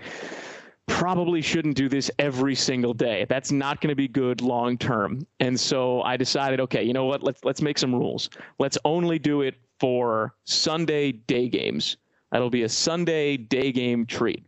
probably 0.87 1.41
shouldn't 1.41 1.75
do 1.75 1.89
this 1.89 2.09
every 2.17 2.55
single 2.55 2.93
day. 2.93 3.25
That's 3.27 3.51
not 3.51 3.81
going 3.81 3.89
to 3.89 3.95
be 3.95 4.07
good 4.07 4.41
long 4.41 4.77
term. 4.77 5.27
And 5.41 5.59
so 5.59 6.01
I 6.03 6.15
decided, 6.15 6.61
okay, 6.61 6.81
you 6.81 6.93
know 6.93 7.05
what? 7.05 7.23
Let's 7.23 7.43
let's 7.43 7.61
make 7.61 7.77
some 7.77 7.93
rules. 7.93 8.29
Let's 8.57 8.77
only 8.85 9.19
do 9.19 9.41
it 9.41 9.55
for 9.79 10.35
Sunday 10.45 11.11
day 11.11 11.49
games. 11.49 11.97
That'll 12.31 12.49
be 12.49 12.63
a 12.63 12.69
Sunday 12.69 13.37
day 13.37 13.71
game 13.71 14.05
treat. 14.05 14.45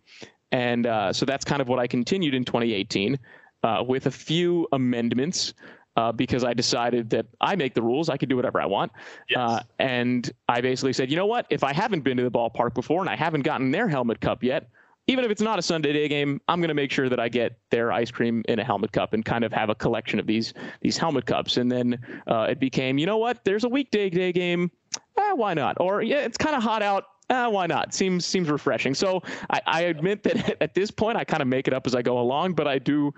And 0.52 0.88
uh, 0.88 1.14
so 1.14 1.26
that's 1.26 1.46
kind 1.46 1.62
of 1.62 1.68
what 1.68 1.80
I 1.80 1.88
continued 1.88 2.34
in 2.34 2.44
2018 2.44 3.20
uh, 3.64 3.84
with 3.88 4.08
a 4.08 4.12
few 4.12 4.68
amendments. 4.72 5.54
Uh, 5.96 6.14
because 6.14 6.46
I 6.46 6.54
decided 6.54 7.10
that 7.10 7.26
I 7.42 7.58
make 7.58 7.74
the 7.74 7.82
rules, 7.82 8.08
I 8.08 8.16
can 8.16 8.30
do 8.30 8.38
whatever 8.38 8.62
I 8.62 8.66
want. 8.66 8.94
Yes. 9.30 9.38
Uh, 9.38 9.64
and 9.80 10.32
I 10.48 10.62
basically 10.62 10.94
said, 10.94 11.10
you 11.10 11.18
know 11.18 11.26
what? 11.26 11.46
If 11.50 11.62
I 11.62 11.74
haven't 11.74 12.02
been 12.06 12.16
to 12.16 12.24
the 12.24 12.32
ballpark 12.32 12.74
before 12.74 13.02
and 13.02 13.10
I 13.10 13.18
haven't 13.18 13.42
gotten 13.42 13.72
their 13.72 13.86
helmet 13.90 14.22
cup 14.22 14.42
yet, 14.42 14.70
even 15.08 15.26
if 15.26 15.32
it's 15.32 15.42
not 15.42 15.58
a 15.58 15.62
Sunday 15.62 15.92
day 15.92 16.08
game, 16.08 16.40
I'm 16.48 16.62
going 16.62 16.70
to 16.70 16.76
make 16.76 16.92
sure 16.92 17.10
that 17.10 17.20
I 17.20 17.28
get 17.28 17.58
their 17.72 17.92
ice 17.92 18.12
cream 18.12 18.44
in 18.48 18.60
a 18.60 18.64
helmet 18.64 18.92
cup 18.92 19.14
and 19.14 19.26
kind 19.26 19.44
of 19.44 19.52
have 19.52 19.70
a 19.70 19.76
collection 19.76 20.20
of 20.20 20.28
these 20.28 20.54
these 20.82 20.98
helmet 20.98 21.26
cups. 21.26 21.58
And 21.58 21.70
then 21.70 22.00
uh, 22.28 22.48
it 22.50 22.60
became, 22.60 22.98
you 23.00 23.08
know 23.08 23.18
what? 23.18 23.44
There's 23.44 23.64
a 23.64 23.70
weekday 23.70 24.12
day 24.12 24.32
game. 24.32 24.72
Eh, 25.18 25.34
why 25.34 25.54
not? 25.54 25.78
Or 25.80 26.02
yeah, 26.02 26.20
it's 26.20 26.38
kind 26.38 26.56
of 26.56 26.64
hot 26.64 26.82
out. 26.82 27.06
Uh, 27.30 27.48
why 27.48 27.68
not? 27.68 27.94
Seems 27.94 28.26
seems 28.26 28.50
refreshing. 28.50 28.96
So 28.96 29.22
I, 29.50 29.62
I 29.66 29.82
admit 29.84 30.24
that 30.24 30.58
at 30.64 30.74
this 30.74 30.92
point 30.92 31.18
I 31.18 31.24
kind 31.24 31.42
of 31.42 31.48
make 31.48 31.68
it 31.68 31.74
up 31.74 31.86
as 31.86 31.96
I 31.96 32.02
go 32.02 32.20
along, 32.20 32.54
but 32.54 32.68
I 32.68 32.80
do 32.80 33.14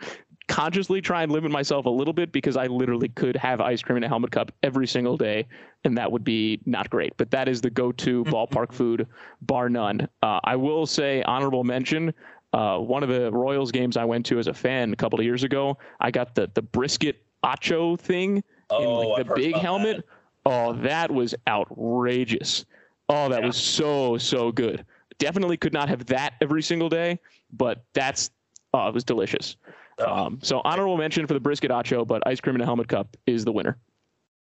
consciously 0.48 1.00
try 1.00 1.24
and 1.24 1.32
limit 1.32 1.50
myself 1.50 1.86
a 1.86 1.90
little 1.90 2.14
bit 2.14 2.34
because 2.34 2.58
I 2.58 2.68
literally 2.68 3.08
could 3.08 3.38
have 3.38 3.62
ice 3.62 3.82
cream 3.82 3.98
in 3.98 4.04
a 4.04 4.10
helmet 4.10 4.32
cup 4.32 4.52
every 4.64 4.86
single 4.86 5.16
day, 5.16 5.48
and 5.86 5.98
that 5.98 6.12
would 6.12 6.26
be 6.26 6.60
not 6.66 6.90
great. 6.90 7.16
But 7.16 7.32
that 7.32 7.48
is 7.48 7.62
the 7.62 7.70
go-to 7.70 8.26
ballpark 8.26 8.74
food, 8.74 9.08
bar 9.44 9.70
none. 9.70 10.10
Uh, 10.22 10.42
I 10.44 10.58
will 10.58 10.86
say 10.86 11.24
honorable 11.24 11.64
mention. 11.64 12.14
Uh, 12.52 12.80
one 12.80 13.02
of 13.02 13.08
the 13.08 13.32
Royals 13.32 13.72
games 13.72 13.96
I 13.96 14.04
went 14.04 14.26
to 14.26 14.40
as 14.40 14.48
a 14.48 14.54
fan 14.54 14.92
a 14.92 14.96
couple 14.98 15.18
of 15.18 15.24
years 15.24 15.44
ago, 15.44 15.78
I 16.02 16.12
got 16.12 16.36
the 16.36 16.52
the 16.54 16.62
brisket 16.62 17.24
acho 17.46 17.98
thing 17.98 18.44
oh, 18.70 18.82
in 18.82 19.10
like 19.10 19.20
I've 19.22 19.28
the 19.28 19.36
big 19.36 19.56
helmet. 19.56 19.98
That. 19.98 20.06
Oh, 20.46 20.74
that 20.74 21.12
was 21.12 21.36
outrageous. 21.48 22.66
Oh, 23.10 23.30
that 23.30 23.42
yeah. 23.42 23.48
was 23.48 23.58
so 23.58 24.18
so 24.18 24.52
good. 24.52 24.86
Definitely 25.20 25.58
could 25.58 25.74
not 25.74 25.90
have 25.90 26.06
that 26.08 26.34
every 26.42 26.64
single 26.64 26.90
day, 26.90 27.20
but 27.54 27.84
that's 27.94 28.32
oh, 28.74 28.88
it 28.88 28.94
was 28.94 29.04
delicious. 29.04 29.58
Um, 30.00 30.40
so 30.42 30.62
honorable 30.66 30.98
mention 30.98 31.28
for 31.28 31.34
the 31.34 31.40
brisket 31.40 31.70
acho, 31.70 32.08
but 32.08 32.26
ice 32.26 32.42
cream 32.42 32.56
in 32.56 32.62
a 32.62 32.66
helmet 32.66 32.88
cup 32.88 33.16
is 33.28 33.46
the 33.46 33.52
winner. 33.52 33.78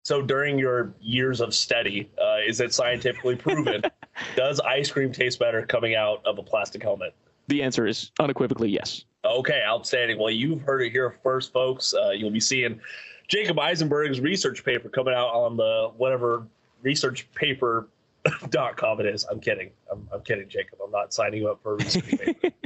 So 0.05 0.23
during 0.23 0.59
your 0.59 0.95
years 1.01 1.41
of 1.41 1.55
study, 1.55 2.09
uh, 2.23 2.39
is 2.47 2.61
it 2.61 2.73
scientifically 2.73 3.37
proven? 3.37 3.83
does 4.37 4.61
ice 4.61 4.91
cream 4.91 5.13
taste 5.13 5.39
better 5.39 5.67
coming 5.67 5.97
out 5.97 6.25
of 6.25 6.39
a 6.39 6.43
plastic 6.43 6.83
helmet? 6.83 7.15
The 7.49 7.63
answer 7.63 7.87
is 7.87 8.13
unequivocally 8.21 8.71
yes. 8.71 9.05
Okay, 9.25 9.63
outstanding. 9.67 10.19
Well, 10.19 10.31
you've 10.31 10.63
heard 10.63 10.83
it 10.83 10.91
here 10.91 11.17
first, 11.23 11.53
folks. 11.53 11.93
Uh, 11.95 12.11
you'll 12.11 12.31
be 12.31 12.41
seeing 12.41 12.81
Jacob 13.27 13.59
Eisenberg's 13.59 14.21
research 14.21 14.65
paper 14.65 14.89
coming 14.89 15.15
out 15.15 15.29
on 15.29 15.57
the 15.57 15.91
whatever 15.97 16.47
research 16.83 17.29
paper 17.35 17.89
dot 18.51 18.77
com 18.77 19.01
it 19.01 19.07
is. 19.07 19.25
I'm 19.25 19.41
kidding. 19.41 19.71
I'm, 19.91 20.09
I'm 20.13 20.23
kidding, 20.23 20.49
Jacob. 20.49 20.79
I'm 20.85 20.91
not 20.91 21.13
signing 21.13 21.43
you 21.43 21.51
up 21.51 21.63
for 21.63 21.75
a 21.75 21.77
research 21.77 22.07
paper. 22.07 22.51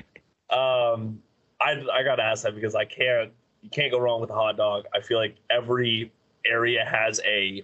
Um, 0.51 1.23
I 1.63 1.83
I 1.91 2.03
gotta 2.03 2.23
ask 2.23 2.43
that 2.43 2.55
because 2.55 2.75
I 2.75 2.85
can't 2.85 3.33
you 3.63 3.71
can't 3.71 3.91
go 3.91 3.99
wrong 3.99 4.21
with 4.21 4.29
a 4.29 4.35
hot 4.35 4.59
dog. 4.59 4.85
I 4.95 5.01
feel 5.01 5.17
like 5.17 5.37
every 5.49 6.13
area 6.45 6.85
has 6.85 7.21
a 7.25 7.63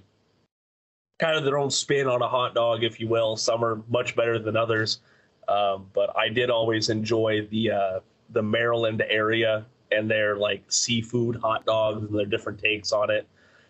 kind 1.18 1.36
of 1.36 1.44
their 1.44 1.58
own 1.58 1.70
spin 1.70 2.06
on 2.06 2.22
a 2.22 2.28
hot 2.28 2.54
dog, 2.54 2.84
if 2.84 2.98
you 2.98 3.08
will. 3.08 3.36
Some 3.36 3.62
are 3.62 3.82
much 3.88 4.16
better 4.16 4.38
than 4.38 4.56
others, 4.56 5.00
um, 5.48 5.86
but 5.92 6.16
I 6.16 6.30
did 6.30 6.48
always 6.48 6.88
enjoy 6.88 7.46
the 7.50 7.70
uh, 7.72 8.00
the 8.30 8.42
Maryland 8.42 9.02
area 9.08 9.66
and 9.90 10.10
their 10.10 10.36
like 10.36 10.62
seafood 10.68 11.36
hot 11.36 11.64
dogs 11.64 12.04
and 12.04 12.18
their 12.18 12.26
different 12.26 12.58
takes 12.58 12.92
on 12.92 13.10
it. 13.10 13.26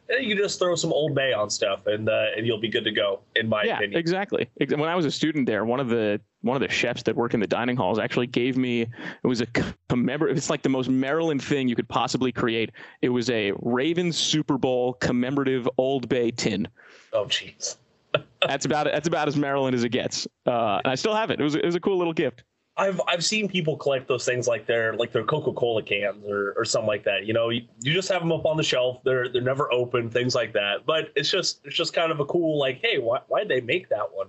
And 0.08 0.24
you 0.24 0.34
can 0.34 0.42
just 0.42 0.58
throw 0.58 0.74
some 0.74 0.90
Old 0.90 1.14
Bay 1.14 1.34
on 1.34 1.50
stuff, 1.50 1.86
and 1.86 2.08
uh, 2.08 2.26
and 2.34 2.46
you'll 2.46 2.60
be 2.60 2.68
good 2.68 2.84
to 2.84 2.90
go, 2.90 3.20
in 3.36 3.46
my 3.46 3.64
yeah, 3.64 3.76
opinion. 3.76 4.00
exactly. 4.00 4.48
When 4.56 4.84
I 4.84 4.94
was 4.94 5.04
a 5.04 5.10
student 5.10 5.46
there, 5.46 5.66
one 5.66 5.80
of 5.80 5.90
the 5.90 6.18
one 6.40 6.56
of 6.56 6.66
the 6.66 6.72
chefs 6.72 7.02
that 7.02 7.14
worked 7.14 7.34
in 7.34 7.40
the 7.40 7.46
dining 7.46 7.76
halls 7.76 7.98
actually 7.98 8.26
gave 8.26 8.56
me 8.56 8.82
it 8.82 9.26
was 9.26 9.42
a 9.42 9.46
commemorative. 9.88 10.36
it's 10.36 10.48
like 10.48 10.62
the 10.62 10.68
most 10.70 10.88
Maryland 10.88 11.42
thing 11.42 11.68
you 11.68 11.76
could 11.76 11.88
possibly 11.88 12.32
create. 12.32 12.70
It 13.02 13.10
was 13.10 13.28
a 13.28 13.52
Ravens 13.60 14.16
Super 14.16 14.56
Bowl 14.56 14.94
commemorative 14.94 15.68
Old 15.76 16.08
Bay 16.08 16.30
tin. 16.30 16.68
Oh 17.12 17.26
jeez. 17.26 17.76
that's 18.46 18.64
about 18.64 18.86
it. 18.86 18.94
That's 18.94 19.08
about 19.08 19.28
as 19.28 19.36
Maryland 19.36 19.74
as 19.74 19.84
it 19.84 19.90
gets. 19.90 20.26
Uh, 20.46 20.80
and 20.84 20.90
I 20.90 20.94
still 20.94 21.14
have 21.14 21.30
it. 21.30 21.38
It 21.40 21.42
was 21.42 21.54
it 21.54 21.64
was 21.64 21.74
a 21.74 21.80
cool 21.80 21.98
little 21.98 22.14
gift. 22.14 22.44
I've 22.78 23.00
I've 23.08 23.24
seen 23.24 23.48
people 23.48 23.76
collect 23.76 24.06
those 24.06 24.24
things 24.24 24.46
like 24.46 24.64
their 24.64 24.94
like 24.94 25.12
their 25.12 25.24
Coca 25.24 25.52
Cola 25.52 25.82
cans 25.82 26.24
or, 26.26 26.54
or 26.56 26.64
something 26.64 26.86
like 26.86 27.04
that. 27.04 27.26
You 27.26 27.34
know, 27.34 27.48
you, 27.50 27.62
you 27.80 27.92
just 27.92 28.08
have 28.08 28.22
them 28.22 28.30
up 28.30 28.46
on 28.46 28.56
the 28.56 28.62
shelf. 28.62 29.02
They're 29.04 29.28
they're 29.28 29.42
never 29.42 29.70
open, 29.72 30.08
things 30.08 30.34
like 30.34 30.52
that. 30.52 30.86
But 30.86 31.12
it's 31.16 31.30
just 31.30 31.60
it's 31.64 31.76
just 31.76 31.92
kind 31.92 32.12
of 32.12 32.20
a 32.20 32.24
cool 32.24 32.58
like, 32.58 32.80
hey, 32.80 32.98
why 32.98 33.20
why 33.26 33.40
did 33.40 33.48
they 33.48 33.60
make 33.60 33.88
that 33.88 34.06
one? 34.12 34.28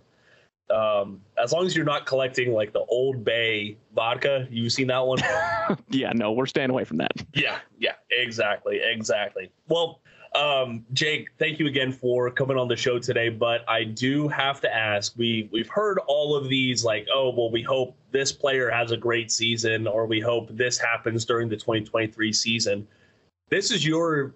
Um, 0.70 1.22
as 1.42 1.52
long 1.52 1.66
as 1.66 1.76
you're 1.76 1.86
not 1.86 2.06
collecting 2.06 2.54
like 2.54 2.74
the 2.74 2.86
Old 2.90 3.24
Bay 3.24 3.78
vodka, 3.96 4.48
you've 4.52 4.72
seen 4.72 4.88
that 4.88 5.06
one. 5.06 5.20
yeah, 5.90 6.12
no, 6.14 6.32
we're 6.32 6.46
staying 6.46 6.70
away 6.70 6.84
from 6.84 6.98
that. 6.98 7.12
Yeah, 7.34 7.60
yeah, 7.80 7.94
exactly, 8.12 8.80
exactly. 8.84 9.52
Well, 9.68 10.02
um, 10.40 10.86
Jake, 10.94 11.30
thank 11.38 11.60
you 11.60 11.68
again 11.68 11.92
for 11.92 12.32
coming 12.32 12.58
on 12.58 12.70
the 12.70 12.76
show 12.76 12.98
today. 12.98 13.28
But 13.28 13.68
I 13.68 13.84
do 13.84 14.30
have 14.30 14.62
to 14.62 14.74
ask: 14.74 15.14
we 15.18 15.50
we've 15.52 15.68
heard 15.68 16.00
all 16.08 16.36
of 16.36 16.48
these, 16.48 16.86
like, 16.86 17.08
oh, 17.14 17.34
well, 17.36 17.52
we 17.52 17.62
hope 17.62 17.98
this 18.12 18.32
player 18.32 18.70
has 18.70 18.92
a 18.92 18.98
great 18.98 19.32
season, 19.32 19.86
or 19.86 20.06
we 20.06 20.20
hope 20.20 20.48
this 20.52 20.78
happens 20.78 21.26
during 21.26 21.50
the 21.50 21.58
2023 21.58 22.32
season. 22.32 22.88
This 23.50 23.70
is 23.72 23.86
your 23.86 24.34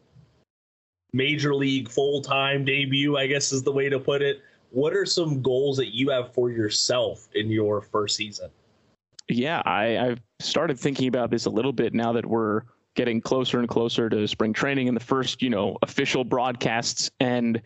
major 1.13 1.55
league 1.55 1.87
full 1.89 2.21
time 2.21 2.65
debut, 2.65 3.17
I 3.17 3.27
guess 3.27 3.53
is 3.53 3.63
the 3.63 3.71
way 3.71 3.87
to 3.87 3.99
put 3.99 4.21
it. 4.21 4.41
What 4.71 4.93
are 4.93 5.05
some 5.05 5.41
goals 5.41 5.77
that 5.77 5.95
you 5.95 6.09
have 6.09 6.33
for 6.33 6.49
yourself 6.49 7.29
in 7.35 7.49
your 7.49 7.81
first 7.81 8.17
season? 8.17 8.49
Yeah, 9.29 9.61
I, 9.65 9.97
I've 9.97 10.21
started 10.41 10.77
thinking 10.77 11.07
about 11.07 11.29
this 11.29 11.45
a 11.45 11.49
little 11.49 11.71
bit 11.71 11.93
now 11.93 12.11
that 12.11 12.25
we're 12.25 12.63
getting 12.95 13.21
closer 13.21 13.59
and 13.59 13.67
closer 13.67 14.09
to 14.09 14.27
spring 14.27 14.53
training 14.53 14.87
and 14.87 14.95
the 14.95 15.03
first, 15.03 15.41
you 15.41 15.49
know, 15.49 15.77
official 15.81 16.23
broadcasts. 16.23 17.09
And 17.19 17.61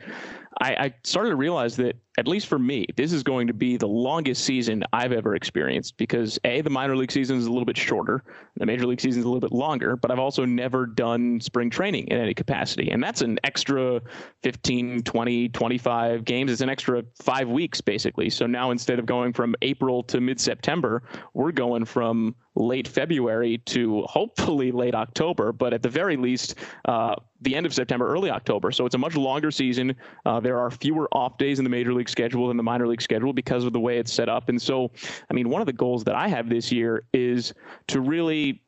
I, 0.59 0.85
I, 0.85 0.93
started 1.03 1.31
to 1.31 1.35
realize 1.35 1.75
that, 1.77 1.95
at 2.17 2.27
least 2.27 2.47
for 2.47 2.57
me, 2.57 2.87
this 2.95 3.13
is 3.13 3.21
going 3.21 3.45
to 3.45 3.53
be 3.53 3.77
the 3.77 3.87
longest 3.87 4.43
season 4.43 4.83
I've 4.91 5.11
ever 5.11 5.35
experienced 5.35 5.97
because, 5.97 6.39
A, 6.45 6.61
the 6.61 6.69
minor 6.69 6.95
league 6.95 7.11
season 7.11 7.37
is 7.37 7.45
a 7.45 7.51
little 7.51 7.65
bit 7.65 7.77
shorter, 7.77 8.23
the 8.55 8.65
major 8.65 8.87
league 8.87 8.99
season 8.99 9.19
is 9.19 9.25
a 9.25 9.29
little 9.29 9.41
bit 9.41 9.51
longer, 9.51 9.95
but 9.95 10.09
I've 10.09 10.19
also 10.19 10.43
never 10.43 10.87
done 10.87 11.39
spring 11.41 11.69
training 11.69 12.07
in 12.07 12.19
any 12.19 12.33
capacity. 12.33 12.89
And 12.89 13.03
that's 13.03 13.21
an 13.21 13.39
extra 13.43 14.01
15, 14.41 15.03
20, 15.03 15.49
25 15.49 16.25
games. 16.25 16.51
It's 16.51 16.61
an 16.61 16.69
extra 16.69 17.03
five 17.21 17.49
weeks, 17.49 17.81
basically. 17.81 18.31
So 18.31 18.47
now 18.47 18.71
instead 18.71 18.97
of 18.97 19.05
going 19.05 19.33
from 19.33 19.53
April 19.61 20.01
to 20.03 20.19
mid 20.19 20.39
September, 20.39 21.03
we're 21.35 21.51
going 21.51 21.85
from 21.85 22.35
late 22.55 22.87
February 22.87 23.59
to 23.59 24.01
hopefully 24.03 24.71
late 24.71 24.95
October, 24.95 25.51
but 25.51 25.73
at 25.73 25.83
the 25.83 25.89
very 25.89 26.17
least, 26.17 26.55
uh, 26.85 27.15
the 27.41 27.55
end 27.55 27.65
of 27.65 27.73
September, 27.73 28.07
early 28.07 28.29
October. 28.29 28.71
So 28.71 28.85
it's 28.85 28.95
a 28.95 28.97
much 28.97 29.15
longer 29.15 29.51
season. 29.51 29.95
Uh, 30.25 30.39
there 30.39 30.59
are 30.59 30.71
fewer 30.71 31.07
off 31.11 31.37
days 31.37 31.59
in 31.59 31.63
the 31.63 31.69
major 31.69 31.93
league 31.93 32.09
schedule 32.09 32.47
than 32.47 32.57
the 32.57 32.63
minor 32.63 32.87
league 32.87 33.01
schedule 33.01 33.33
because 33.33 33.63
of 33.63 33.73
the 33.73 33.79
way 33.79 33.97
it's 33.97 34.11
set 34.11 34.29
up. 34.29 34.49
And 34.49 34.61
so, 34.61 34.91
I 35.29 35.33
mean, 35.33 35.49
one 35.49 35.61
of 35.61 35.67
the 35.67 35.73
goals 35.73 36.03
that 36.05 36.15
I 36.15 36.27
have 36.27 36.49
this 36.49 36.71
year 36.71 37.03
is 37.13 37.53
to 37.87 38.01
really 38.01 38.61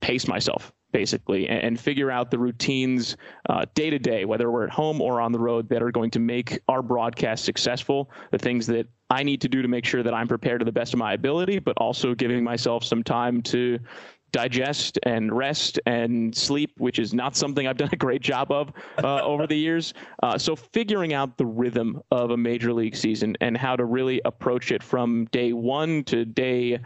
pace 0.00 0.26
myself 0.26 0.72
basically, 0.92 1.48
and, 1.48 1.64
and, 1.64 1.80
figure 1.80 2.10
out 2.10 2.30
the 2.30 2.38
routines 2.38 3.16
day 3.74 3.90
to 3.90 3.98
day, 3.98 4.24
whether 4.24 4.50
we're 4.50 4.64
at 4.64 4.70
home 4.70 5.00
or 5.00 5.20
on 5.20 5.32
the 5.32 5.38
road, 5.38 5.68
that 5.70 5.82
are 5.82 5.90
going 5.90 6.10
to 6.10 6.20
make 6.20 6.60
our 6.68 6.82
broadcast 6.82 7.44
successful. 7.44 8.10
The 8.30 8.38
things 8.38 8.66
that 8.66 8.86
I 9.10 9.22
need 9.22 9.40
to 9.40 9.48
do 9.48 9.62
to 9.62 9.68
make 9.68 9.84
sure 9.84 10.02
that 10.02 10.14
I'm 10.14 10.28
prepared 10.28 10.60
to 10.60 10.64
the 10.64 10.72
best 10.72 10.92
of 10.92 10.98
my 10.98 11.14
ability, 11.14 11.58
but 11.58 11.76
also 11.78 12.14
giving 12.14 12.44
myself 12.44 12.84
some 12.84 13.02
time 13.02 13.42
to 13.42 13.78
digest 14.32 14.98
and 15.04 15.32
rest 15.32 15.78
and 15.86 16.34
sleep, 16.34 16.72
which 16.78 16.98
is 16.98 17.14
not 17.14 17.36
something 17.36 17.66
I've 17.66 17.76
done 17.76 17.90
a 17.92 17.96
great 17.96 18.22
job 18.22 18.50
of 18.50 18.72
uh, 19.02 19.20
over 19.22 19.46
the 19.46 19.56
years. 19.56 19.94
Uh, 20.22 20.38
so 20.38 20.56
figuring 20.56 21.12
out 21.12 21.36
the 21.36 21.46
rhythm 21.46 22.02
of 22.10 22.30
a 22.30 22.36
major 22.36 22.72
league 22.72 22.96
season 22.96 23.36
and 23.40 23.56
how 23.56 23.76
to 23.76 23.84
really 23.84 24.20
approach 24.24 24.72
it 24.72 24.82
from 24.82 25.26
day 25.26 25.52
one 25.52 26.02
to 26.04 26.24
day 26.24 26.80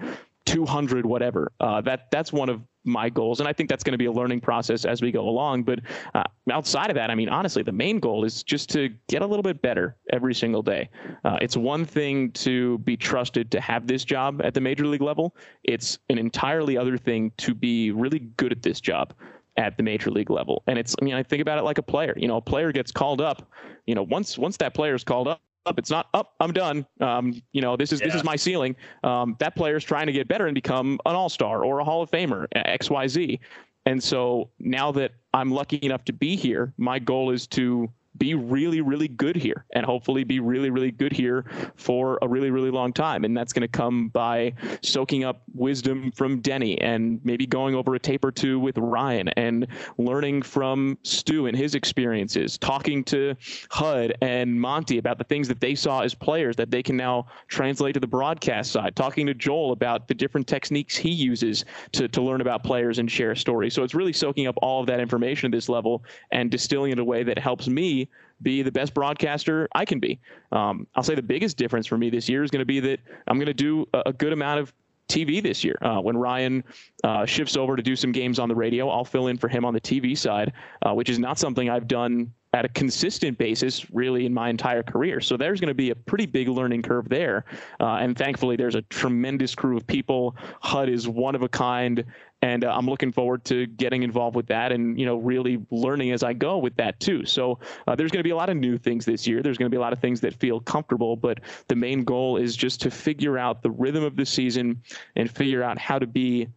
200 0.47 1.05
whatever. 1.05 1.53
Uh, 1.61 1.81
that 1.83 2.11
that's 2.11 2.33
one 2.33 2.49
of 2.49 2.63
my 2.89 3.11
goals 3.11 3.41
and 3.41 3.49
i 3.49 3.53
think 3.53 3.69
that's 3.69 3.83
going 3.83 3.91
to 3.91 3.99
be 3.99 4.05
a 4.05 4.13
learning 4.13 4.41
process 4.41 4.85
as 4.85 5.03
we 5.03 5.11
go 5.11 5.29
along 5.29 5.65
but 5.65 5.81
uh, 6.15 6.23
outside 6.53 6.89
of 6.89 6.95
that 6.95 7.11
i 7.11 7.17
mean 7.17 7.29
honestly 7.29 7.61
the 7.65 7.73
main 7.73 7.99
goal 7.99 8.25
is 8.25 8.45
just 8.45 8.71
to 8.71 8.89
get 9.09 9.23
a 9.23 9.27
little 9.27 9.43
bit 9.43 9.61
better 9.61 9.97
every 10.13 10.35
single 10.35 10.63
day. 10.63 10.89
Uh, 11.25 11.39
it's 11.41 11.57
one 11.57 11.85
thing 11.85 12.31
to 12.33 12.79
be 12.79 12.97
trusted 12.97 13.51
to 13.51 13.61
have 13.61 13.87
this 13.87 14.05
job 14.05 14.41
at 14.45 14.55
the 14.55 14.61
major 14.61 14.87
league 14.87 15.03
level. 15.03 15.37
It's 15.65 15.99
an 16.09 16.19
entirely 16.19 16.77
other 16.77 16.97
thing 16.97 17.33
to 17.39 17.55
be 17.55 17.91
really 17.91 18.21
good 18.37 18.53
at 18.53 18.63
this 18.63 18.81
job 18.81 19.15
at 19.57 19.77
the 19.77 19.83
major 19.83 20.11
league 20.11 20.31
level. 20.31 20.63
And 20.67 20.79
it's 20.79 20.95
i 21.01 21.05
mean 21.05 21.15
i 21.15 21.23
think 21.23 21.43
about 21.43 21.59
it 21.59 21.63
like 21.63 21.79
a 21.79 21.83
player. 21.83 22.15
You 22.17 22.29
know 22.29 22.37
a 22.37 22.43
player 22.43 22.73
gets 22.73 22.93
called 22.93 23.21
up 23.21 23.51
you 23.87 23.95
know 23.95 24.03
once 24.03 24.39
once 24.39 24.57
that 24.59 24.75
player 24.75 24.95
is 24.95 25.05
called 25.05 25.29
up 25.29 25.41
up. 25.67 25.79
It's 25.79 25.91
not 25.91 26.09
up. 26.15 26.35
I'm 26.41 26.53
done. 26.53 26.87
Um, 27.01 27.43
you 27.53 27.61
know, 27.61 27.77
this 27.77 27.93
is 27.93 28.01
yeah. 28.01 28.07
this 28.07 28.15
is 28.15 28.25
my 28.25 28.37
ceiling. 28.37 28.77
Um, 29.05 29.37
that 29.41 29.57
player 29.57 29.77
is 29.77 29.85
trying 29.85 30.07
to 30.07 30.13
get 30.13 30.29
better 30.29 30.47
and 30.47 30.55
become 30.55 30.99
an 31.07 31.15
All 31.15 31.29
Star 31.29 31.65
or 31.65 31.81
a 31.81 31.85
Hall 31.85 32.03
of 32.03 32.11
Famer, 32.11 32.47
X 32.55 32.91
Y 32.91 33.07
Z. 33.09 33.41
And 33.85 34.03
so 34.03 34.51
now 34.59 34.91
that 34.93 35.13
I'm 35.33 35.51
lucky 35.51 35.79
enough 35.83 36.05
to 36.07 36.13
be 36.13 36.35
here, 36.35 36.73
my 36.77 36.99
goal 36.99 37.31
is 37.31 37.47
to 37.49 37.89
be 38.19 38.35
really, 38.35 38.81
really 38.81 39.09
good 39.09 39.37
here 39.37 39.65
and 39.73 39.85
hopefully 39.87 40.25
be 40.25 40.41
really, 40.41 40.71
really 40.71 40.91
good 40.91 41.13
here 41.13 41.45
for 41.77 42.19
a 42.23 42.29
really, 42.29 42.51
really 42.51 42.71
long 42.71 42.93
time. 42.93 43.25
And 43.25 43.37
that's 43.37 43.53
going 43.53 43.63
to 43.63 43.69
come 43.69 44.09
by 44.09 44.55
soaking 44.83 45.25
up 45.25 45.43
wisdom 45.55 46.11
from 46.13 46.41
Denny 46.41 46.81
and 46.81 47.21
maybe 47.25 47.47
going 47.47 47.75
over 47.75 47.95
a 47.95 47.99
tape 47.99 48.25
or 48.25 48.33
two 48.33 48.59
with 48.59 48.77
Ryan 48.79 49.29
and 49.31 49.67
learning 49.99 50.43
from 50.43 50.99
Stu 51.03 51.47
and 51.47 51.57
his 51.57 51.75
experiences, 51.75 52.59
talking 52.59 53.05
to 53.05 53.35
Hud 53.71 54.15
and 54.21 54.61
Monty 54.61 54.99
about 54.99 55.19
the 55.19 55.25
things 55.25 55.49
that 55.49 55.61
they 55.61 55.75
saw 55.75 56.01
as 56.01 56.15
players 56.15 56.57
that 56.57 56.71
they 56.71 56.83
can 56.83 56.97
now 56.97 57.27
translate 57.49 57.95
to 57.95 58.01
the 58.01 58.07
broadcast 58.07 58.73
side, 58.73 58.97
talking 58.97 59.27
to 59.27 59.35
Joel 59.35 59.73
about 59.73 60.09
the 60.09 60.15
different 60.15 60.47
techniques 60.47 60.97
he 60.97 61.11
uses 61.11 61.65
to, 61.93 62.09
to 62.09 62.23
learn 62.23 62.41
about 62.41 62.65
players 62.65 62.99
and 62.99 63.11
share 63.11 63.35
stories. 63.35 63.75
So 63.75 63.83
it's 63.83 63.95
really 63.95 64.13
soaking 64.13 64.47
up 64.47 64.57
all 64.63 64.81
of 64.81 64.87
that 64.87 65.01
information 65.01 65.47
at 65.47 65.57
this 65.57 65.69
level 65.69 66.05
and 66.33 66.51
distilling 66.51 66.91
it 66.91 66.97
in 66.97 66.99
a 66.99 67.05
way 67.05 67.23
that 67.23 67.39
helps 67.39 67.69
me 67.69 68.06
be 68.43 68.63
the 68.63 68.73
best 68.73 68.95
broadcaster 68.95 69.69
I 69.75 69.85
can 69.85 69.99
be. 69.99 70.19
Um, 70.53 70.87
I'll 70.95 71.03
say 71.03 71.15
the 71.15 71.23
biggest 71.23 71.57
difference 71.57 71.87
for 71.87 71.97
me 71.97 72.11
this 72.11 72.29
year 72.29 72.43
is 72.43 72.51
going 72.51 72.61
to 72.61 72.67
be 72.67 72.81
that 72.81 73.01
I'm 73.27 73.39
going 73.39 73.47
to 73.47 73.55
do 73.55 73.87
a, 73.95 74.03
a 74.07 74.13
good 74.13 74.33
amount 74.33 74.61
of 74.61 74.73
TV 75.09 75.43
this 75.43 75.65
year. 75.65 75.79
Uh, 75.81 76.01
when 76.01 76.17
Ryan 76.17 76.65
uh, 77.05 77.25
shifts 77.25 77.57
over 77.57 77.77
to 77.77 77.83
do 77.83 77.97
some 77.97 78.13
games 78.13 78.39
on 78.39 78.49
the 78.49 78.55
radio, 78.55 78.89
I'll 78.89 79.05
fill 79.05 79.29
in 79.29 79.39
for 79.39 79.49
him 79.49 79.65
on 79.65 79.73
the 79.73 79.81
TV 79.81 80.17
side, 80.19 80.53
uh, 80.83 80.93
which 80.95 81.09
is 81.09 81.19
not 81.19 81.39
something 81.39 81.71
I've 81.71 81.89
done 81.89 82.33
at 82.53 82.65
a 82.65 82.69
consistent 82.69 83.37
basis 83.37 83.91
really 83.91 84.25
in 84.25 84.33
my 84.33 84.49
entire 84.49 84.83
career. 84.83 85.21
So 85.21 85.37
there's 85.37 85.61
going 85.61 85.69
to 85.69 85.75
be 85.75 85.91
a 85.91 85.95
pretty 85.95 86.27
big 86.27 86.49
learning 86.49 86.83
curve 86.83 87.09
there. 87.09 87.45
Uh, 87.81 87.97
and 87.97 88.17
thankfully, 88.17 88.57
there's 88.57 88.75
a 88.75 88.83
tremendous 88.83 89.55
crew 89.55 89.77
of 89.77 89.87
people. 89.87 90.37
Hud 90.63 90.89
is 90.89 91.07
one 91.07 91.35
of 91.35 91.43
a 91.43 91.49
kind 91.49 92.05
and 92.43 92.65
uh, 92.65 92.75
I'm 92.75 92.87
looking 92.87 93.13
forward 93.13 93.45
to 93.47 93.67
getting 93.67 94.03
involved 94.03 94.37
with 94.37 94.47
that 94.49 94.71
and 94.71 94.99
you 94.99 95.07
know 95.07 95.17
really 95.17 95.59
learning 95.71 96.13
as 96.13 96.23
I 96.23 96.33
go 96.33 96.59
with 96.59 96.77
that 96.77 97.01
too. 97.01 97.25
So 97.25 97.59
uh, 97.87 97.95
there's 97.95 98.11
going 98.11 98.21
to 98.21 98.25
be 98.25 98.31
a 98.31 98.37
lot 98.37 98.51
of 98.51 98.57
new 98.57 98.77
things 98.79 99.05
this 99.05 99.27
year. 99.27 99.43
There's 99.43 99.59
going 99.59 99.71
to 99.71 99.75
be 99.75 99.79
a 99.79 99.81
lot 99.81 99.93
of 99.93 99.99
things 99.99 100.21
that 100.21 100.35
feel 100.35 100.61
comfortable, 100.61 101.17
but 101.17 101.41
the 101.69 101.77
main 101.77 102.05
goal 102.05 102.37
is 102.37 102.55
just 102.55 102.81
to 102.83 102.91
figure 102.91 103.39
out 103.39 103.63
the 103.63 103.71
rhythm 103.71 104.05
of 104.05 104.17
the 104.17 104.27
season 104.27 104.83
and 105.17 105.31
figure 105.31 105.63
out 105.63 105.79
how 105.79 105.99
to 105.99 106.07
be 106.07 106.49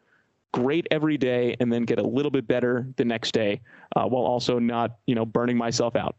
great 0.52 0.88
every 0.92 1.18
day 1.18 1.56
and 1.60 1.72
then 1.72 1.84
get 1.84 2.00
a 2.00 2.04
little 2.04 2.32
bit 2.32 2.48
better 2.48 2.88
the 2.98 3.06
next 3.06 3.34
day 3.34 3.62
uh, 3.96 4.06
while 4.06 4.24
also 4.24 4.60
not 4.60 4.98
you 5.06 5.16
know 5.16 5.26
burning 5.26 5.58
myself 5.58 5.96
out 5.96 6.16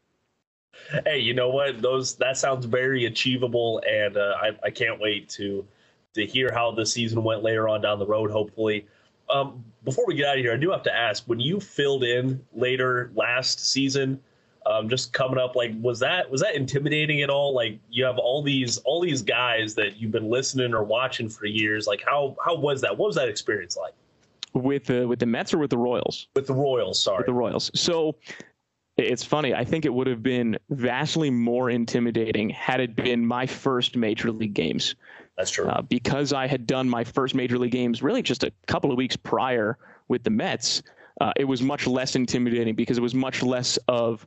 hey 1.05 1.19
you 1.19 1.35
know 1.35 1.49
what 1.49 1.83
those 1.83 2.15
that 2.17 2.37
sounds 2.37 2.65
very 2.67 3.07
achievable 3.07 3.83
and 3.89 4.17
uh, 4.17 4.35
I, 4.41 4.51
I 4.67 4.71
can't 4.71 5.01
wait 5.01 5.29
to 5.31 5.67
to 6.15 6.27
hear 6.27 6.53
how 6.53 6.71
the 6.71 6.87
season 6.87 7.23
went 7.23 7.43
later 7.43 7.69
on 7.69 7.81
down 7.81 7.99
the 7.99 8.07
road 8.07 8.31
hopefully 8.31 8.87
um, 9.31 9.65
before 9.85 10.05
we 10.07 10.15
get 10.15 10.27
out 10.27 10.39
of 10.39 10.45
here, 10.45 10.53
I 10.53 10.57
do 10.57 10.71
have 10.71 10.83
to 10.85 10.95
ask: 10.95 11.25
when 11.27 11.41
you 11.41 11.61
filled 11.61 12.05
in 12.05 12.45
later 12.53 13.11
last 13.15 13.71
season, 13.71 14.21
um, 14.67 14.89
just 14.89 15.13
coming 15.13 15.39
up, 15.39 15.57
like 15.57 15.73
was 15.81 15.99
that 16.01 16.31
was 16.31 16.41
that 16.41 16.55
intimidating 16.55 17.23
at 17.23 17.31
all? 17.31 17.55
Like 17.55 17.79
you 17.91 18.05
have 18.05 18.19
all 18.19 18.43
these 18.43 18.79
all 18.79 19.01
these 19.01 19.23
guys 19.23 19.75
that 19.77 19.97
you've 19.97 20.13
been 20.13 20.29
listening 20.29 20.75
or 20.75 20.83
watching 20.83 21.29
for 21.29 21.47
years. 21.47 21.87
Like 21.87 22.03
how 22.05 22.37
how 22.45 22.57
was 22.57 22.81
that? 22.83 22.97
What 22.97 23.07
was 23.07 23.17
that 23.17 23.29
experience 23.29 23.77
like? 23.77 23.95
With 24.53 24.87
the 24.87 25.07
with 25.07 25.21
the 25.21 25.27
Mets 25.27 25.55
or 25.55 25.59
with 25.59 25.71
the 25.71 25.79
Royals? 25.79 26.29
With 26.35 26.47
the 26.47 26.55
Royals, 26.55 27.03
sorry. 27.03 27.19
With 27.19 27.27
the 27.27 27.33
Royals. 27.33 27.71
So 27.75 28.17
it's 28.97 29.25
funny. 29.25 29.55
I 29.55 29.65
think 29.65 29.85
it 29.85 29.95
would 29.95 30.07
have 30.07 30.23
been 30.23 30.59
vastly 30.71 31.31
more 31.31 31.71
intimidating 31.71 32.51
had 32.51 32.81
it 32.81 32.97
been 32.97 33.25
my 33.25 33.47
first 33.47 33.97
major 33.97 34.31
league 34.31 34.55
games. 34.55 34.95
That's 35.37 35.51
true. 35.51 35.67
Uh, 35.69 35.83
because 35.83 36.33
I 36.33 36.47
had 36.47 36.67
done 36.67 36.89
my 36.89 37.05
first 37.05 37.35
major 37.35 37.59
league 37.59 37.73
games 37.73 38.03
really 38.03 38.23
just 38.23 38.45
a 38.45 38.53
couple 38.67 38.91
of 38.91 38.97
weeks 38.97 39.17
prior 39.17 39.79
with 40.09 40.23
the 40.23 40.31
Mets, 40.31 40.83
uh, 41.21 41.33
it 41.37 41.45
was 41.45 41.63
much 41.63 41.87
less 41.87 42.17
intimidating 42.17 42.75
because 42.75 42.99
it 42.99 43.03
was 43.03 43.15
much 43.15 43.43
less 43.43 43.79
of 43.89 44.27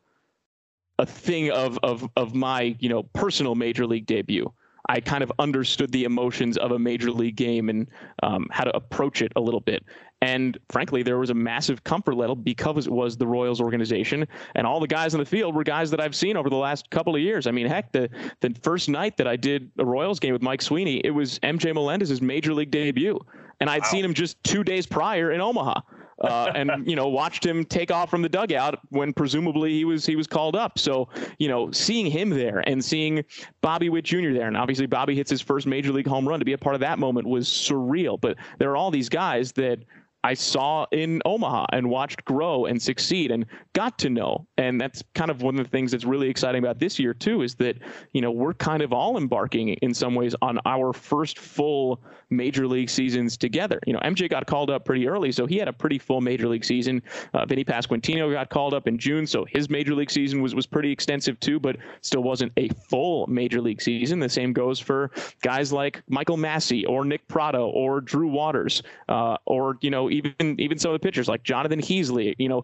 a 1.00 1.06
thing 1.06 1.52
of 1.52 1.78
of 1.84 2.08
of 2.16 2.36
my 2.36 2.76
you 2.80 2.90
know 2.90 3.04
personal 3.04 3.56
major 3.56 3.86
league 3.86 4.06
debut. 4.06 4.52
I 4.90 5.00
kind 5.00 5.24
of 5.24 5.32
understood 5.40 5.92
the 5.92 6.04
emotions 6.04 6.58
of 6.58 6.72
a 6.72 6.80
major 6.80 7.12
league 7.12 7.36
game 7.36 7.70
and 7.70 7.88
um, 8.22 8.48
how 8.52 8.64
to 8.64 8.76
approach 8.76 9.22
it 9.22 9.32
a 9.36 9.42
little 9.42 9.62
bit. 9.62 9.84
And 10.22 10.58
frankly, 10.70 11.04
there 11.04 11.18
was 11.18 11.30
a 11.30 11.34
massive 11.34 11.84
comfort 11.84 12.16
level 12.16 12.36
because 12.36 12.88
it 12.88 12.94
was 12.94 13.18
the 13.18 13.28
Royals 13.28 13.60
organization, 13.60 14.26
and 14.56 14.66
all 14.66 14.80
the 14.80 14.88
guys 14.88 15.14
in 15.14 15.20
the 15.20 15.26
field 15.26 15.54
were 15.54 15.66
guys 15.66 15.92
that 15.92 16.00
I've 16.00 16.16
seen 16.16 16.38
over 16.38 16.50
the 16.50 16.56
last 16.56 16.90
couple 16.92 17.14
of 17.14 17.22
years. 17.22 17.46
I 17.46 17.52
mean, 17.52 17.68
heck, 17.68 17.92
the 17.92 18.10
the 18.40 18.56
first 18.62 18.88
night 18.88 19.18
that 19.18 19.28
I 19.28 19.36
did 19.36 19.70
a 19.80 19.86
Royals 19.86 20.22
game 20.22 20.32
with 20.32 20.42
Mike 20.42 20.62
Sweeney, 20.62 21.02
it 21.04 21.12
was 21.12 21.40
MJ 21.40 21.74
Melendez's 21.74 22.22
major 22.22 22.54
league 22.54 22.72
debut, 22.72 23.20
and 23.60 23.70
I'd 23.70 23.82
wow. 23.82 23.90
seen 23.90 24.06
him 24.06 24.14
just 24.14 24.42
two 24.46 24.64
days 24.64 24.86
prior 24.86 25.34
in 25.34 25.42
Omaha 25.42 25.82
uh, 26.22 26.52
and 26.56 26.72
you 26.86 26.96
know 26.96 27.08
watched 27.08 27.46
him 27.46 27.66
take 27.66 27.92
off 27.92 28.10
from 28.10 28.22
the 28.22 28.30
dugout 28.30 28.80
when 28.90 29.14
presumably 29.14 29.72
he 29.72 29.86
was 29.86 30.06
he 30.06 30.16
was 30.16 30.28
called 30.28 30.56
up. 30.56 30.80
So 30.80 31.10
you 31.38 31.48
know 31.48 31.72
seeing 31.72 32.06
him 32.06 32.30
there 32.30 32.64
and 32.68 32.84
seeing 32.84 33.24
Bobby 33.62 33.90
Witt 33.90 34.06
Jr. 34.06 34.34
there, 34.34 34.48
and 34.48 34.58
obviously 34.58 34.86
Bobby 34.86 35.16
hits 35.16 35.30
his 35.30 35.42
first 35.42 35.68
major 35.68 35.92
league 35.92 36.08
home 36.08 36.28
run 36.28 36.40
to 36.40 36.46
be 36.46 36.54
a 36.54 36.58
part 36.58 36.76
of 36.76 36.82
that 36.82 37.00
moment 37.00 37.28
was 37.28 37.48
surreal. 37.48 38.20
But 38.20 38.38
there 38.60 38.72
are 38.72 38.78
all 38.78 38.92
these 38.92 39.10
guys 39.10 39.52
that 39.54 39.80
I 40.24 40.34
saw 40.34 40.86
in 40.92 41.22
Omaha 41.26 41.66
and 41.74 41.90
watched 41.90 42.24
grow 42.26 42.66
and 42.66 42.82
succeed 42.82 43.32
and 43.32 43.46
got 43.74 43.98
to 44.00 44.10
know. 44.10 44.46
And 44.58 44.80
that's 44.80 45.04
kind 45.16 45.30
of 45.30 45.42
one 45.42 45.60
of 45.60 45.66
the 45.66 45.70
things 45.70 45.92
that's 45.92 46.06
really 46.06 46.30
exciting 46.30 46.64
about 46.64 46.80
this 46.80 46.98
year 47.00 47.14
too 47.14 47.42
is 47.42 47.56
that, 47.56 47.78
you 48.14 48.22
know, 48.22 48.32
we're 48.32 48.54
kind 48.54 48.82
of 48.82 48.94
all 48.94 49.18
embarking 49.18 49.70
in 49.70 49.94
some 49.94 50.16
ways 50.16 50.36
on 50.42 50.60
our 50.66 50.94
first 50.94 51.40
full 51.40 52.02
major 52.30 52.68
league 52.68 52.90
seasons 52.90 53.38
together. 53.38 53.80
You 53.86 53.94
know, 53.94 54.00
MJ 54.00 54.30
got 54.30 54.48
called 54.48 54.70
up 54.70 54.86
pretty 54.86 55.08
early, 55.08 55.32
so 55.32 55.46
he 55.46 55.58
had 55.58 55.68
a 55.68 55.74
pretty 55.74 56.00
full 56.00 56.22
major 56.22 56.48
league 56.48 56.66
season. 56.66 57.02
Uh, 57.34 57.46
Vinny 57.46 57.64
Pasquantino 57.64 58.32
got 58.32 58.50
called 58.50 58.74
up 58.74 58.88
in 58.88 58.98
June, 58.98 59.26
so 59.28 59.46
his 59.46 59.70
major 59.70 59.94
league 59.94 60.12
season 60.12 60.42
was 60.42 60.56
was 60.56 60.66
pretty 60.66 60.92
extensive 60.92 61.40
too, 61.40 61.60
but 61.60 61.78
still 62.02 62.24
wasn't 62.24 62.52
a 62.58 62.70
full 62.70 63.28
major 63.28 63.62
league 63.62 63.82
season. 63.82 64.20
The 64.20 64.30
same 64.30 64.54
goes 64.54 64.80
for 64.80 65.12
guys 65.42 65.72
like 65.72 66.02
Michael 66.08 66.38
Massey 66.38 66.86
or 66.86 67.06
Nick 67.06 67.28
Pratto 67.28 67.68
or 67.68 68.02
Drew 68.02 68.28
Waters 68.28 68.84
uh, 69.10 69.38
or 69.46 69.78
you 69.82 69.90
know 69.90 70.10
even 70.14 70.60
even 70.60 70.78
some 70.78 70.94
of 70.94 71.00
the 71.00 71.06
pitchers 71.06 71.28
like 71.28 71.44
Jonathan 71.44 71.80
Heasley, 71.80 72.36
you 72.38 72.50
know, 72.50 72.64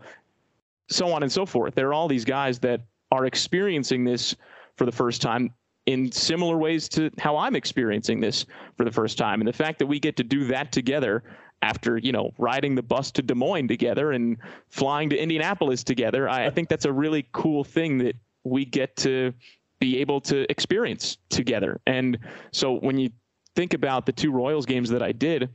so 0.90 1.12
on 1.12 1.24
and 1.24 1.32
so 1.32 1.46
forth. 1.46 1.76
There 1.76 1.88
are 1.90 1.94
all 1.94 2.08
these 2.08 2.26
guys 2.26 2.60
that 2.60 2.82
are 3.12 3.26
experiencing 3.26 4.04
this 4.04 4.36
for 4.76 4.86
the 4.86 4.92
first 4.92 5.22
time 5.22 5.54
in 5.86 6.12
similar 6.12 6.58
ways 6.58 6.88
to 6.90 7.10
how 7.18 7.38
I'm 7.38 7.56
experiencing 7.56 8.20
this 8.20 8.46
for 8.78 8.86
the 8.86 8.92
first 8.92 9.18
time. 9.18 9.42
And 9.42 9.48
the 9.48 9.54
fact 9.54 9.80
that 9.80 9.88
we 9.88 10.00
get 10.00 10.16
to 10.18 10.24
do 10.24 10.46
that 10.46 10.72
together 10.72 11.24
after, 11.62 11.98
you 11.98 12.12
know, 12.12 12.32
riding 12.38 12.76
the 12.76 12.84
bus 12.84 13.12
to 13.12 13.22
Des 13.22 13.34
Moines 13.34 13.68
together 13.68 14.12
and 14.12 14.38
flying 14.70 15.10
to 15.10 15.18
Indianapolis 15.18 15.84
together, 15.84 16.30
I, 16.30 16.46
I 16.46 16.50
think 16.52 16.70
that's 16.70 16.86
a 16.86 16.94
really 16.94 17.28
cool 17.32 17.64
thing 17.64 17.98
that 18.00 18.16
we 18.44 18.66
get 18.66 18.96
to 18.98 19.34
be 19.80 20.00
able 20.00 20.22
to 20.22 20.50
experience 20.52 21.18
together. 21.30 21.80
And 21.88 22.18
so 22.52 22.74
when 22.74 22.98
you 22.98 23.10
think 23.56 23.74
about 23.74 24.06
the 24.06 24.12
two 24.12 24.32
Royals 24.32 24.66
games 24.66 24.90
that 24.90 25.02
I 25.02 25.12
did, 25.12 25.50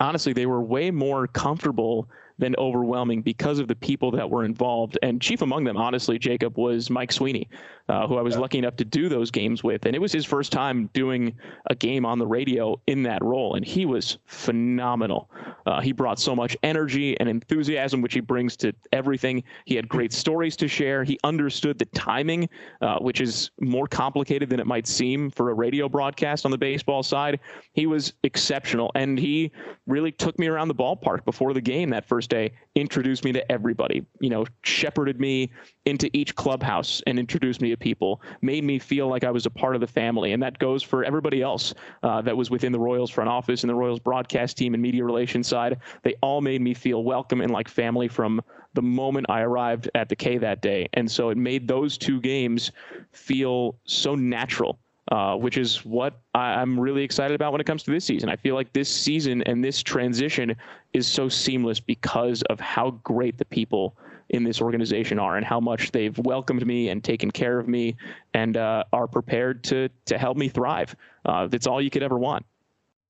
honestly, 0.00 0.32
they 0.32 0.46
were 0.46 0.62
way 0.62 0.90
more 0.90 1.26
comfortable 1.26 2.08
than 2.38 2.54
overwhelming 2.56 3.22
because 3.22 3.58
of 3.58 3.68
the 3.68 3.74
people 3.74 4.10
that 4.12 4.30
were 4.30 4.44
involved. 4.44 4.98
And 5.02 5.20
chief 5.20 5.42
among 5.42 5.64
them, 5.64 5.76
honestly, 5.76 6.18
Jacob, 6.18 6.56
was 6.56 6.88
Mike 6.88 7.12
Sweeney, 7.12 7.48
uh, 7.88 8.06
who 8.06 8.16
I 8.16 8.22
was 8.22 8.36
lucky 8.36 8.58
enough 8.58 8.76
to 8.76 8.84
do 8.84 9.08
those 9.08 9.30
games 9.30 9.64
with. 9.64 9.86
And 9.86 9.94
it 9.94 9.98
was 9.98 10.12
his 10.12 10.24
first 10.24 10.52
time 10.52 10.88
doing 10.92 11.34
a 11.68 11.74
game 11.74 12.06
on 12.06 12.18
the 12.18 12.26
radio 12.26 12.80
in 12.86 13.02
that 13.04 13.22
role. 13.24 13.56
And 13.56 13.64
he 13.64 13.86
was 13.86 14.18
phenomenal. 14.26 15.30
Uh, 15.66 15.80
he 15.80 15.92
brought 15.92 16.18
so 16.18 16.34
much 16.34 16.56
energy 16.62 17.18
and 17.18 17.28
enthusiasm, 17.28 18.00
which 18.00 18.14
he 18.14 18.20
brings 18.20 18.56
to 18.58 18.72
everything. 18.92 19.42
He 19.64 19.74
had 19.74 19.88
great 19.88 20.12
stories 20.12 20.56
to 20.56 20.68
share. 20.68 21.02
He 21.04 21.18
understood 21.24 21.78
the 21.78 21.86
timing, 21.86 22.48
uh, 22.80 22.98
which 22.98 23.20
is 23.20 23.50
more 23.60 23.86
complicated 23.86 24.48
than 24.48 24.60
it 24.60 24.66
might 24.66 24.86
seem 24.86 25.30
for 25.30 25.50
a 25.50 25.54
radio 25.54 25.88
broadcast 25.88 26.44
on 26.44 26.50
the 26.50 26.58
baseball 26.58 27.02
side. 27.02 27.40
He 27.72 27.86
was 27.86 28.12
exceptional. 28.22 28.92
And 28.94 29.18
he 29.18 29.50
really 29.86 30.12
took 30.12 30.38
me 30.38 30.46
around 30.46 30.68
the 30.68 30.74
ballpark 30.74 31.24
before 31.24 31.52
the 31.52 31.60
game 31.60 31.90
that 31.90 32.06
first 32.06 32.27
day, 32.28 32.52
introduced 32.74 33.24
me 33.24 33.32
to 33.32 33.52
everybody, 33.52 34.04
you 34.20 34.30
know, 34.30 34.44
shepherded 34.62 35.20
me 35.20 35.50
into 35.86 36.10
each 36.12 36.34
clubhouse 36.34 37.02
and 37.06 37.18
introduced 37.18 37.60
me 37.60 37.70
to 37.70 37.76
people, 37.76 38.20
made 38.42 38.64
me 38.64 38.78
feel 38.78 39.08
like 39.08 39.24
I 39.24 39.30
was 39.30 39.46
a 39.46 39.50
part 39.50 39.74
of 39.74 39.80
the 39.80 39.86
family. 39.86 40.32
And 40.32 40.42
that 40.42 40.58
goes 40.58 40.82
for 40.82 41.04
everybody 41.04 41.42
else 41.42 41.74
uh, 42.02 42.22
that 42.22 42.36
was 42.36 42.50
within 42.50 42.72
the 42.72 42.78
Royals 42.78 43.10
front 43.10 43.30
office 43.30 43.62
and 43.62 43.70
the 43.70 43.74
Royals 43.74 44.00
broadcast 44.00 44.56
team 44.56 44.74
and 44.74 44.82
media 44.82 45.04
relations 45.04 45.48
side. 45.48 45.78
They 46.02 46.14
all 46.22 46.40
made 46.40 46.60
me 46.60 46.74
feel 46.74 47.02
welcome 47.04 47.40
and 47.40 47.50
like 47.50 47.68
family 47.68 48.08
from 48.08 48.40
the 48.74 48.82
moment 48.82 49.26
I 49.28 49.40
arrived 49.40 49.90
at 49.94 50.08
the 50.08 50.16
K 50.16 50.38
that 50.38 50.60
day. 50.60 50.88
And 50.94 51.10
so 51.10 51.30
it 51.30 51.38
made 51.38 51.66
those 51.66 51.98
two 51.98 52.20
games 52.20 52.70
feel 53.12 53.78
so 53.84 54.14
natural. 54.14 54.78
Uh, 55.10 55.34
which 55.34 55.56
is 55.56 55.86
what 55.86 56.20
I, 56.34 56.60
am 56.60 56.78
really 56.78 57.02
excited 57.02 57.34
about 57.34 57.52
when 57.52 57.62
it 57.62 57.64
comes 57.64 57.82
to 57.84 57.90
this 57.90 58.04
season. 58.04 58.28
I 58.28 58.36
feel 58.36 58.54
like 58.54 58.74
this 58.74 58.90
season 58.90 59.42
and 59.44 59.64
this 59.64 59.82
transition 59.82 60.54
is 60.92 61.06
so 61.06 61.30
seamless 61.30 61.80
because 61.80 62.42
of 62.50 62.60
how 62.60 62.90
great 63.04 63.38
the 63.38 63.46
people 63.46 63.96
in 64.28 64.44
this 64.44 64.60
organization 64.60 65.18
are 65.18 65.38
and 65.38 65.46
how 65.46 65.60
much 65.60 65.92
they've 65.92 66.18
welcomed 66.18 66.66
me 66.66 66.90
and 66.90 67.02
taken 67.02 67.30
care 67.30 67.58
of 67.58 67.66
me 67.66 67.96
and 68.34 68.58
uh, 68.58 68.84
are 68.92 69.06
prepared 69.06 69.64
to 69.64 69.88
to 70.04 70.18
help 70.18 70.36
me 70.36 70.48
thrive. 70.48 70.94
Uh, 71.24 71.46
that's 71.46 71.66
all 71.66 71.80
you 71.80 71.88
could 71.88 72.02
ever 72.02 72.18
want. 72.18 72.44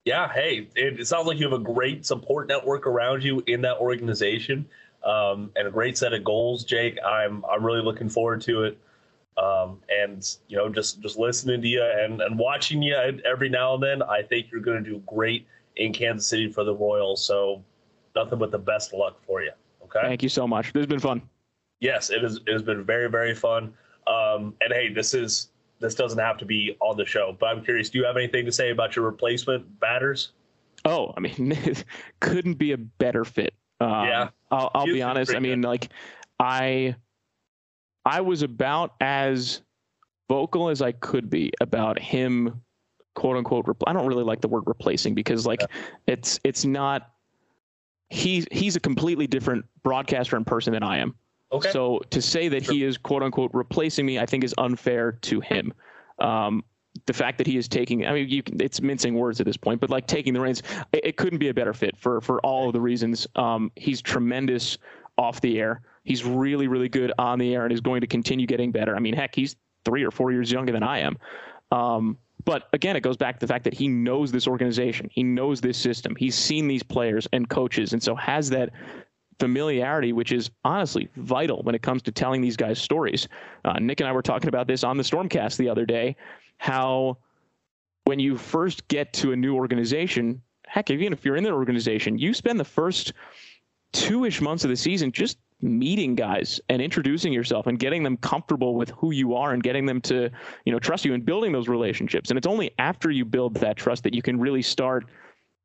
Yeah, 0.04 0.32
hey, 0.32 0.68
it, 0.76 1.06
sounds 1.06 1.26
like 1.26 1.38
you 1.38 1.50
have 1.50 1.60
a 1.60 1.62
great 1.62 2.06
support 2.06 2.48
network 2.48 2.86
around 2.86 3.24
you 3.24 3.42
in 3.46 3.60
that 3.62 3.78
organization, 3.78 4.66
um, 5.04 5.50
and 5.56 5.66
a 5.66 5.70
great 5.70 5.98
set 5.98 6.12
of 6.12 6.22
goals, 6.24 6.64
Jake. 6.64 6.96
I'm 7.04 7.44
I'm 7.44 7.64
really 7.64 7.82
looking 7.82 8.08
forward 8.08 8.40
to 8.42 8.62
it. 8.62 8.78
Um, 9.38 9.78
and 9.88 10.36
you 10.48 10.56
know, 10.56 10.68
just 10.68 11.00
just 11.00 11.18
listening 11.18 11.62
to 11.62 11.68
you 11.68 11.82
and, 11.82 12.20
and 12.20 12.38
watching 12.38 12.82
you 12.82 12.96
every 13.24 13.48
now 13.48 13.74
and 13.74 13.82
then, 13.82 14.02
I 14.02 14.22
think 14.22 14.50
you're 14.50 14.60
going 14.60 14.82
to 14.82 14.90
do 14.90 15.02
great 15.06 15.46
in 15.76 15.92
Kansas 15.92 16.26
City 16.26 16.50
for 16.50 16.64
the 16.64 16.74
Royals. 16.74 17.24
So 17.24 17.62
nothing 18.16 18.38
but 18.38 18.50
the 18.50 18.58
best 18.58 18.92
luck 18.92 19.18
for 19.24 19.42
you. 19.42 19.52
Okay. 19.84 20.00
Thank 20.02 20.22
you 20.22 20.28
so 20.28 20.46
much. 20.46 20.72
This 20.72 20.80
has 20.80 20.86
been 20.86 20.98
fun. 20.98 21.22
Yes, 21.80 22.10
it, 22.10 22.24
is, 22.24 22.40
it 22.46 22.52
has 22.52 22.62
been 22.62 22.84
very, 22.84 23.08
very 23.08 23.34
fun. 23.34 23.72
Um, 24.08 24.54
and 24.60 24.72
hey, 24.72 24.92
this 24.92 25.14
is 25.14 25.50
this 25.80 25.94
doesn't 25.94 26.18
have 26.18 26.38
to 26.38 26.44
be 26.44 26.76
on 26.80 26.96
the 26.96 27.06
show, 27.06 27.36
but 27.38 27.46
I'm 27.46 27.64
curious. 27.64 27.90
Do 27.90 27.98
you 27.98 28.04
have 28.04 28.16
anything 28.16 28.44
to 28.46 28.52
say 28.52 28.70
about 28.70 28.96
your 28.96 29.04
replacement 29.04 29.78
Badders? 29.78 30.28
Oh, 30.84 31.12
I 31.16 31.20
mean, 31.20 31.56
couldn't 32.20 32.54
be 32.54 32.72
a 32.72 32.78
better 32.78 33.24
fit. 33.24 33.54
Um, 33.80 34.06
yeah, 34.06 34.28
I'll, 34.50 34.70
I'll 34.74 34.86
be 34.86 35.02
honest. 35.02 35.34
I 35.34 35.38
mean, 35.38 35.60
good. 35.60 35.68
like, 35.68 35.88
I, 36.40 36.96
I 38.08 38.22
was 38.22 38.42
about 38.42 38.94
as 39.02 39.60
vocal 40.28 40.70
as 40.70 40.80
I 40.80 40.92
could 40.92 41.28
be 41.28 41.52
about 41.60 41.98
him, 41.98 42.62
quote 43.14 43.36
unquote. 43.36 43.66
I 43.86 43.92
don't 43.92 44.06
really 44.06 44.24
like 44.24 44.40
the 44.40 44.48
word 44.48 44.64
replacing 44.66 45.14
because, 45.14 45.46
like, 45.46 45.60
yeah. 45.60 45.66
it's 46.06 46.40
it's 46.42 46.64
not 46.64 47.10
he's 48.08 48.46
he's 48.50 48.76
a 48.76 48.80
completely 48.80 49.26
different 49.26 49.66
broadcaster 49.82 50.36
and 50.36 50.46
person 50.46 50.72
than 50.72 50.82
I 50.82 50.98
am. 50.98 51.14
Okay. 51.52 51.70
So 51.70 52.00
to 52.08 52.22
say 52.22 52.48
that 52.48 52.64
sure. 52.64 52.74
he 52.74 52.84
is 52.84 52.96
quote 52.96 53.22
unquote 53.22 53.50
replacing 53.52 54.06
me, 54.06 54.18
I 54.18 54.24
think 54.24 54.42
is 54.42 54.54
unfair 54.56 55.12
to 55.12 55.40
him. 55.40 55.74
Um, 56.18 56.64
the 57.04 57.12
fact 57.12 57.36
that 57.38 57.46
he 57.46 57.58
is 57.58 57.68
taking, 57.68 58.06
I 58.06 58.12
mean, 58.12 58.28
you 58.28 58.42
can, 58.42 58.60
it's 58.60 58.80
mincing 58.80 59.14
words 59.14 59.38
at 59.38 59.46
this 59.46 59.56
point, 59.56 59.80
but 59.80 59.90
like 59.90 60.06
taking 60.06 60.32
the 60.32 60.40
reins, 60.40 60.62
it, 60.92 61.04
it 61.04 61.16
couldn't 61.18 61.38
be 61.38 61.48
a 61.48 61.54
better 61.54 61.74
fit 61.74 61.94
for 61.98 62.22
for 62.22 62.40
all 62.40 62.68
of 62.68 62.72
the 62.72 62.80
reasons. 62.80 63.26
Um, 63.36 63.70
he's 63.76 64.00
tremendous 64.00 64.78
off 65.18 65.40
the 65.40 65.58
air. 65.58 65.82
He's 66.04 66.24
really, 66.24 66.68
really 66.68 66.88
good 66.88 67.12
on 67.18 67.38
the 67.38 67.54
air 67.54 67.64
and 67.64 67.72
is 67.72 67.80
going 67.80 68.00
to 68.00 68.06
continue 68.06 68.46
getting 68.46 68.72
better. 68.72 68.96
I 68.96 69.00
mean, 69.00 69.14
heck, 69.14 69.34
he's 69.34 69.56
three 69.84 70.04
or 70.04 70.10
four 70.10 70.32
years 70.32 70.50
younger 70.50 70.72
than 70.72 70.82
I 70.82 71.00
am. 71.00 71.18
Um, 71.70 72.16
but 72.44 72.68
again, 72.72 72.96
it 72.96 73.00
goes 73.00 73.16
back 73.16 73.38
to 73.38 73.46
the 73.46 73.52
fact 73.52 73.64
that 73.64 73.74
he 73.74 73.88
knows 73.88 74.32
this 74.32 74.46
organization, 74.46 75.10
he 75.12 75.22
knows 75.22 75.60
this 75.60 75.76
system, 75.76 76.14
he's 76.16 76.34
seen 76.34 76.68
these 76.68 76.82
players 76.82 77.26
and 77.32 77.48
coaches, 77.48 77.92
and 77.92 78.02
so 78.02 78.14
has 78.14 78.48
that 78.50 78.70
familiarity, 79.38 80.12
which 80.12 80.32
is 80.32 80.50
honestly 80.64 81.08
vital 81.16 81.62
when 81.62 81.74
it 81.74 81.82
comes 81.82 82.02
to 82.02 82.12
telling 82.12 82.40
these 82.40 82.56
guys 82.56 82.80
stories. 82.80 83.28
Uh, 83.64 83.78
Nick 83.80 84.00
and 84.00 84.08
I 84.08 84.12
were 84.12 84.22
talking 84.22 84.48
about 84.48 84.66
this 84.66 84.84
on 84.84 84.96
the 84.96 85.02
Stormcast 85.02 85.56
the 85.56 85.68
other 85.68 85.84
day, 85.84 86.16
how 86.58 87.18
when 88.04 88.18
you 88.18 88.36
first 88.36 88.86
get 88.88 89.12
to 89.14 89.32
a 89.32 89.36
new 89.36 89.54
organization, 89.54 90.40
heck, 90.66 90.90
even 90.90 91.12
if 91.12 91.24
you're 91.24 91.36
in 91.36 91.44
the 91.44 91.50
organization, 91.50 92.18
you 92.18 92.32
spend 92.34 92.58
the 92.58 92.64
first 92.64 93.12
two 93.92 94.24
ish 94.24 94.40
months 94.40 94.64
of 94.64 94.70
the 94.70 94.76
season 94.76 95.10
just 95.12 95.38
meeting 95.60 96.14
guys 96.14 96.60
and 96.68 96.80
introducing 96.80 97.32
yourself 97.32 97.66
and 97.66 97.78
getting 97.78 98.02
them 98.02 98.16
comfortable 98.18 98.76
with 98.76 98.90
who 98.90 99.10
you 99.10 99.34
are 99.34 99.52
and 99.52 99.62
getting 99.62 99.86
them 99.86 100.00
to 100.00 100.30
you 100.64 100.72
know 100.72 100.78
trust 100.78 101.04
you 101.04 101.14
and 101.14 101.24
building 101.24 101.50
those 101.52 101.68
relationships 101.68 102.30
and 102.30 102.38
it's 102.38 102.46
only 102.46 102.70
after 102.78 103.10
you 103.10 103.24
build 103.24 103.54
that 103.54 103.76
trust 103.76 104.04
that 104.04 104.14
you 104.14 104.22
can 104.22 104.38
really 104.38 104.62
start 104.62 105.06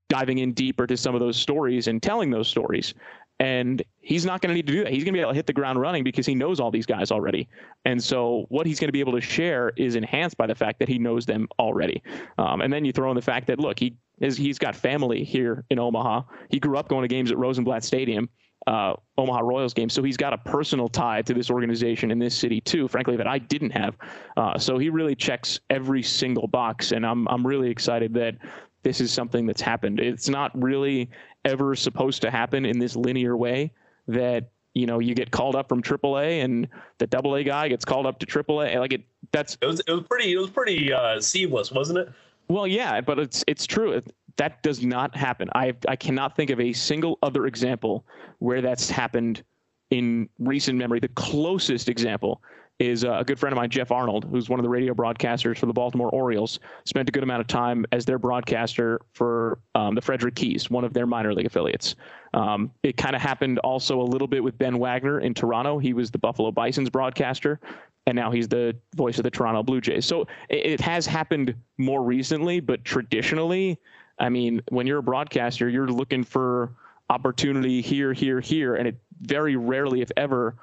diving 0.10 0.40
in 0.40 0.52
deeper 0.54 0.88
to 0.88 0.98
some 0.98 1.14
of 1.14 1.22
those 1.22 1.38
stories 1.38 1.88
and 1.88 2.02
telling 2.02 2.32
those 2.32 2.48
stories 2.48 2.94
and 3.40 3.84
he's 4.00 4.26
not 4.26 4.42
going 4.42 4.50
to 4.50 4.54
need 4.54 4.68
to 4.68 4.74
do 4.74 4.84
that. 4.84 4.94
He's 4.94 5.04
going 5.04 5.14
to 5.14 5.18
be 5.18 5.22
able 5.22 5.32
to 5.32 5.36
hit 5.36 5.48
the 5.48 5.54
ground 5.54 5.80
running 5.80 6.04
because 6.04 6.26
he 6.26 6.36
knows 6.36 6.60
all 6.60 6.72
these 6.72 6.86
guys 6.86 7.12
already. 7.12 7.50
And 7.84 8.02
so 8.02 8.46
what 8.50 8.66
he's 8.66 8.80
going 8.80 8.88
to 8.88 8.94
be 8.94 9.00
able 9.00 9.14
to 9.14 9.22
share 9.22 9.74
is 9.76 9.96
enhanced 9.96 10.38
by 10.38 10.48
the 10.48 10.56
fact 10.56 10.80
that 10.80 10.88
he 10.88 11.00
knows 11.00 11.26
them 11.26 11.48
already. 11.60 12.02
Um, 12.38 12.62
and 12.62 12.72
then 12.72 12.86
you 12.86 12.92
throw 12.92 13.10
in 13.12 13.16
the 13.16 13.22
fact 13.22 13.48
that 13.48 13.60
look, 13.60 13.80
he 13.80 13.98
is 14.20 14.38
he's 14.38 14.60
got 14.60 14.76
family 14.76 15.24
here 15.24 15.66
in 15.70 15.80
Omaha. 15.80 16.22
He 16.50 16.60
grew 16.60 16.78
up 16.78 16.88
going 16.88 17.02
to 17.02 17.08
games 17.08 17.32
at 17.32 17.38
Rosenblatt 17.38 17.84
Stadium 17.84 18.30
uh, 18.68 18.94
Omaha 19.18 19.40
Royals 19.42 19.74
game. 19.74 19.90
So 19.90 20.04
he's 20.04 20.18
got 20.18 20.34
a 20.34 20.38
personal 20.38 20.88
tie 20.88 21.22
to 21.24 21.34
this 21.34 21.50
organization 21.50 22.12
in 22.12 22.20
this 22.20 22.36
city 22.36 22.62
too, 22.62 22.88
frankly, 22.88 23.18
that 23.18 23.28
I 23.28 23.38
didn't 23.38 23.72
have. 23.72 23.98
Uh, 24.38 24.58
so 24.58 24.78
he 24.78 24.90
really 24.90 25.16
checks 25.16 25.60
every 25.70 26.04
single 26.04 26.48
box, 26.48 26.92
and 26.92 27.06
I'm 27.06 27.28
I'm 27.28 27.46
really 27.46 27.70
excited 27.70 28.14
that 28.16 28.36
this 28.84 29.02
is 29.02 29.12
something 29.12 29.46
that's 29.46 29.62
happened. 29.62 30.00
It's 30.00 30.30
not 30.30 30.52
really 30.62 31.10
ever 31.46 31.76
supposed 31.76 32.22
to 32.22 32.32
happen 32.32 32.66
in 32.66 32.80
this 32.80 32.96
linear 32.96 33.36
way 33.36 33.72
that 34.08 34.50
you 34.74 34.86
know 34.86 35.00
you 35.00 35.14
get 35.14 35.32
called 35.32 35.56
up 35.56 35.70
from 35.70 35.82
AAA 35.82 36.44
and 36.44 36.68
the 37.00 37.18
AA 37.18 37.44
guy 37.44 37.68
gets 37.68 37.86
called 37.86 38.06
up 38.06 38.20
to 38.20 38.26
AAA. 38.26 38.80
Like 38.80 38.94
it, 38.94 39.04
that's 39.32 39.58
it 39.62 39.66
was 39.66 39.82
it 39.82 39.92
was 39.92 40.04
pretty 40.10 40.34
it 40.34 40.38
was 40.38 40.50
pretty 40.50 40.94
uh, 40.94 41.20
seamless, 41.20 41.72
wasn't 41.72 42.00
it? 42.00 42.10
Well, 42.48 42.68
yeah, 42.68 43.02
but 43.02 43.20
it's 43.20 43.44
it's 43.48 43.66
true. 43.66 44.02
That 44.38 44.64
does 44.64 44.84
not 44.84 45.16
happen. 45.16 45.50
I 45.56 45.74
I 45.88 45.96
cannot 45.96 46.36
think 46.36 46.50
of 46.50 46.60
a 46.60 46.74
single 46.74 47.18
other 47.22 47.46
example 47.46 48.06
where 48.40 48.62
that's 48.62 48.90
happened 48.90 49.44
in 49.92 50.28
recent 50.40 50.78
memory. 50.78 51.00
The 51.00 51.08
closest 51.10 51.88
example 51.88 52.42
is 52.80 53.06
uh, 53.06 53.18
a 53.20 53.24
good 53.24 53.40
friend 53.40 53.54
of 53.54 53.58
mine, 53.58 53.70
Geoff 53.70 53.92
Arnold, 53.92 54.26
who's 54.26 54.50
one 54.50 54.60
of 54.60 54.64
the 54.64 54.70
radio 54.70 54.94
broadcasters 54.94 55.58
for 55.60 55.68
the 55.68 55.74
Baltimore 55.74 56.10
Orioles. 56.10 56.60
Spent 56.86 57.08
a 57.08 57.12
good 57.12 57.24
amount 57.24 57.42
of 57.42 57.48
time 57.48 57.86
as 57.92 58.04
their 58.04 58.18
broadcaster 58.18 59.00
for 59.14 59.60
um, 59.76 59.96
the 59.96 60.02
Frederick 60.02 60.36
Keys, 60.36 60.70
one 60.70 60.84
of 60.84 60.94
their 60.94 61.06
minor 61.06 61.34
league 61.34 61.46
affiliates. 61.46 61.96
Um, 62.34 62.72
it 62.82 62.98
kind 62.98 63.16
of 63.16 63.22
happened 63.22 63.60
also 63.60 64.02
a 64.02 64.04
little 64.04 64.28
bit 64.28 64.44
with 64.44 64.58
Ben 64.58 64.80
Wagner 64.80 65.20
in 65.20 65.34
Toronto. 65.36 65.78
He 65.78 65.94
was 65.94 66.10
the 66.10 66.18
Buffalo 66.18 66.52
Bison's 66.52 66.90
broadcaster 66.90 67.60
and 68.06 68.16
now 68.16 68.32
he's 68.32 68.48
the 68.48 68.76
voice 68.96 69.18
of 69.18 69.24
the 69.24 69.32
Toronto 69.32 69.64
Blue 69.64 69.82
Jays. 69.82 70.06
So 70.06 70.28
it, 70.50 70.66
it, 70.66 70.82
has 70.82 71.06
happened 71.06 71.56
more 71.78 72.04
recently, 72.04 72.60
but 72.60 72.84
traditionally, 72.84 73.80
I 74.20 74.30
mean, 74.30 74.62
when 74.70 74.88
you're 74.88 75.00
a 75.00 75.04
broadcaster, 75.04 75.70
you're 75.70 75.88
looking 75.88 76.24
for 76.24 76.74
opportunity 77.10 77.82
here, 77.82 78.14
here, 78.14 78.40
here, 78.40 78.76
and 78.76 78.88
it 78.88 78.96
very 79.22 79.56
rarely, 79.56 80.02
if 80.02 80.12
ever, 80.18 80.56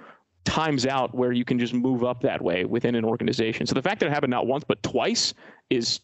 times 0.45 0.87
out 0.87 1.15
where 1.15 1.33
you 1.33 1.45
can 1.45 1.59
just 1.59 1.75
move 1.75 2.05
up 2.05 2.21
that 2.23 2.41
way 2.41 2.65
within 2.65 2.95
an 2.95 3.05
organization. 3.05 3.67
So 3.67 3.75
the 3.75 3.83
fact 3.83 4.01
that 4.01 4.07
it 4.07 4.13
happened 4.13 4.31
not 4.31 4.47
once 4.47 4.65
but 4.65 4.83
twice 4.83 5.35
is 5.69 6.01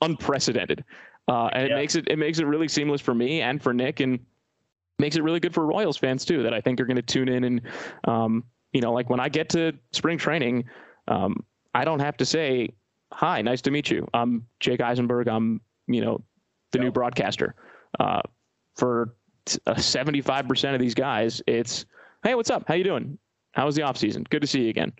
unprecedented, 0.00 0.84
uh, 1.28 1.46
and 1.52 1.68
yeah. 1.68 1.74
it 1.74 1.78
makes 1.78 1.94
it 1.94 2.08
it 2.08 2.18
makes 2.18 2.38
it 2.38 2.46
really 2.46 2.68
seamless 2.68 3.00
for 3.00 3.14
me 3.14 3.40
and 3.40 3.62
for 3.62 3.72
Nick, 3.72 4.00
and 4.00 4.18
makes 4.98 5.16
it 5.16 5.22
really 5.22 5.40
good 5.40 5.54
for 5.54 5.66
Royals 5.66 5.96
fans 5.96 6.24
too. 6.24 6.42
That 6.42 6.52
I 6.52 6.60
think 6.60 6.80
are 6.80 6.84
going 6.84 6.96
to 6.96 7.02
tune 7.02 7.28
in 7.28 7.44
and 7.44 7.60
um, 8.04 8.44
you 8.74 8.80
know, 8.80 8.92
like 8.92 9.08
when 9.08 9.20
I 9.20 9.30
get 9.30 9.48
to 9.50 9.72
spring 9.92 10.18
training, 10.18 10.64
um, 11.08 11.44
I 11.74 11.84
don't 11.84 12.00
have 12.00 12.16
to 12.18 12.26
say, 12.26 12.68
"Hi, 13.12 13.40
nice 13.40 13.62
to 13.62 13.70
meet 13.70 13.88
you. 13.88 14.06
I'm 14.12 14.46
Jake 14.60 14.80
Eisenberg. 14.82 15.28
I'm 15.28 15.62
you 15.86 16.02
know 16.02 16.22
the 16.72 16.80
new 16.80 16.90
broadcaster." 16.90 17.54
Uh, 17.98 18.20
for 18.76 19.14
seventy-five 19.78 20.46
percent 20.48 20.74
of 20.74 20.80
these 20.80 20.94
guys, 20.94 21.40
it's, 21.46 21.86
"Hey, 22.24 22.34
what's 22.34 22.50
up? 22.50 22.64
How 22.66 22.74
you 22.74 22.84
doing? 22.84 23.16
How 23.52 23.64
was 23.64 23.76
the 23.76 23.82
off 23.82 23.96
season? 23.96 24.26
Good 24.28 24.42
to 24.42 24.48
see 24.48 24.64
you 24.64 24.70
again." 24.70 24.92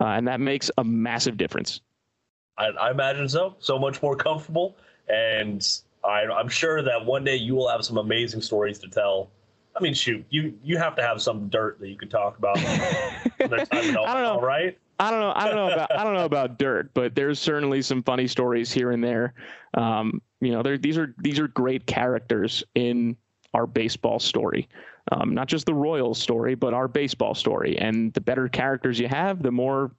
Uh, 0.00 0.06
and 0.06 0.26
that 0.26 0.40
makes 0.40 0.70
a 0.78 0.82
massive 0.82 1.36
difference. 1.36 1.82
I, 2.56 2.68
I 2.68 2.90
imagine 2.90 3.28
so. 3.28 3.54
So 3.58 3.78
much 3.78 4.00
more 4.02 4.16
comfortable, 4.16 4.78
and 5.08 5.62
I, 6.02 6.22
I'm 6.22 6.48
sure 6.48 6.82
that 6.82 7.04
one 7.04 7.24
day 7.24 7.36
you 7.36 7.54
will 7.54 7.68
have 7.68 7.84
some 7.84 7.98
amazing 7.98 8.40
stories 8.40 8.78
to 8.78 8.88
tell 8.88 9.30
I 9.80 9.82
mean, 9.82 9.94
shoot, 9.94 10.24
you 10.28 10.58
you 10.62 10.76
have 10.76 10.94
to 10.96 11.02
have 11.02 11.22
some 11.22 11.48
dirt 11.48 11.80
that 11.80 11.88
you 11.88 11.96
could 11.96 12.10
talk 12.10 12.36
about. 12.36 12.58
I 12.58 13.22
don't 13.46 14.22
know, 14.22 14.40
right? 14.40 14.78
I 14.98 15.10
don't 15.10 15.20
know. 15.20 15.32
I 15.34 15.46
don't 15.46 15.56
know 15.56 15.72
about 15.72 15.98
I 15.98 16.04
don't 16.04 16.12
know 16.14 16.26
about 16.26 16.58
dirt, 16.58 16.90
but 16.92 17.14
there's 17.14 17.38
certainly 17.38 17.80
some 17.80 18.02
funny 18.02 18.26
stories 18.26 18.70
here 18.70 18.90
and 18.90 19.02
there. 19.02 19.32
Um, 19.72 20.20
you 20.42 20.52
know, 20.52 20.62
these 20.62 20.98
are 20.98 21.14
these 21.18 21.38
are 21.38 21.48
great 21.48 21.86
characters 21.86 22.62
in 22.74 23.16
our 23.54 23.66
baseball 23.66 24.18
story. 24.18 24.68
Um, 25.12 25.34
not 25.34 25.48
just 25.48 25.64
the 25.64 25.74
Royals 25.74 26.20
story, 26.20 26.54
but 26.54 26.74
our 26.74 26.86
baseball 26.86 27.34
story. 27.34 27.78
And 27.78 28.12
the 28.12 28.20
better 28.20 28.48
characters 28.48 29.00
you 29.00 29.08
have, 29.08 29.42
the 29.42 29.50
more 29.50 29.92